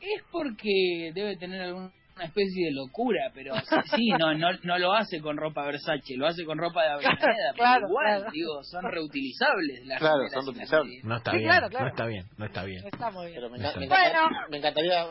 Es 0.00 0.22
porque 0.32 1.12
debe 1.14 1.36
tener 1.36 1.72
alguna 2.12 2.24
especie 2.26 2.66
de 2.66 2.72
locura, 2.72 3.30
pero 3.34 3.54
sí, 3.96 4.08
no, 4.18 4.34
no, 4.34 4.48
no 4.62 4.78
lo 4.78 4.92
hace 4.92 5.20
con 5.20 5.36
ropa 5.36 5.64
Versace, 5.66 6.16
lo 6.16 6.26
hace 6.26 6.44
con 6.44 6.58
ropa 6.58 6.82
de 6.82 6.88
Avellaneda. 6.92 7.18
pero 7.52 7.54
Claro, 7.56 7.86
igual, 7.88 8.16
claro. 8.18 8.30
digo, 8.32 8.62
son 8.64 8.84
reutilizables 8.90 9.86
las 9.86 9.98
Claro, 9.98 10.18
son 10.32 10.44
reutilizables. 10.46 11.04
No 11.04 11.16
está 11.16 11.30
Sí, 11.32 11.36
bien, 11.38 11.48
claro, 11.50 11.68
claro. 11.68 11.84
no 11.86 11.90
está 11.90 12.06
bien, 12.06 12.24
no 12.36 12.44
está 12.46 12.64
bien. 12.64 12.84
Está 12.86 13.10
muy 13.10 13.26
bien. 13.26 13.36
Pero 13.36 13.50
me, 13.50 13.58
enca- 13.58 13.78
me 13.78 13.86
Bueno. 13.88 14.04
encantaría, 14.04 14.46
me 14.50 14.56
encantaría. 14.58 15.06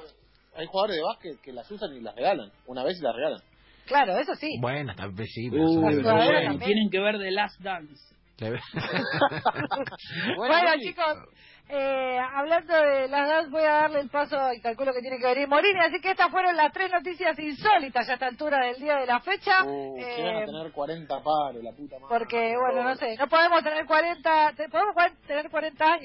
Hay 0.55 0.65
jugadores 0.67 0.97
de 0.97 1.03
básquet 1.03 1.41
que 1.41 1.53
las 1.53 1.71
usan 1.71 1.93
y 1.95 2.01
las 2.01 2.15
regalan. 2.15 2.51
Una 2.67 2.83
vez 2.83 2.97
y 2.99 3.03
las 3.03 3.15
regalan. 3.15 3.41
Claro, 3.87 4.17
eso 4.19 4.35
sí. 4.35 4.49
Bueno, 4.59 4.91
está 4.91 5.09
sí, 5.25 5.49
pero 5.49 5.63
Uy, 5.63 5.95
verdad. 5.95 6.13
bueno, 6.13 6.25
bueno, 6.31 6.65
tienen 6.65 6.89
que 6.89 6.99
ver 6.99 7.17
The 7.17 7.31
Last 7.31 7.59
Dance. 7.61 8.15
Bueno, 10.35 10.71
chicos, 10.81 11.17
eh, 11.71 12.19
hablando 12.33 12.73
de 12.75 13.07
las 13.07 13.27
dos, 13.29 13.49
voy 13.51 13.63
a 13.63 13.71
darle 13.81 13.99
el 14.01 14.09
paso 14.09 14.37
y 14.53 14.59
calculo 14.61 14.91
que 14.93 15.01
tiene 15.01 15.17
que 15.17 15.25
venir 15.27 15.47
Morini. 15.47 15.79
Así 15.79 15.99
que 16.01 16.11
estas 16.11 16.29
fueron 16.29 16.55
las 16.57 16.71
tres 16.73 16.91
noticias 16.91 17.37
insólitas 17.39 18.05
ya 18.05 18.11
a 18.11 18.15
esta 18.15 18.27
altura 18.27 18.65
del 18.65 18.75
día 18.79 18.97
de 18.97 19.05
la 19.05 19.19
fecha. 19.21 19.63
Uh, 19.63 19.97
Eh, 19.97 20.13
que 20.15 20.23
van 20.23 20.35
a 20.43 20.45
tener 20.45 20.71
40 20.71 21.15
paros, 21.23 21.63
la 21.63 21.71
puta 21.71 21.95
madre. 21.99 22.07
porque, 22.19 22.55
bueno, 22.57 22.83
no 22.83 22.95
sé, 22.95 23.15
no 23.17 23.27
podemos 23.27 23.63
tener 23.63 23.85
40, 23.85 24.53
te- 24.55 24.69
podemos 24.69 24.95
tener 25.27 25.49
40 25.49 25.85
años. 25.85 25.99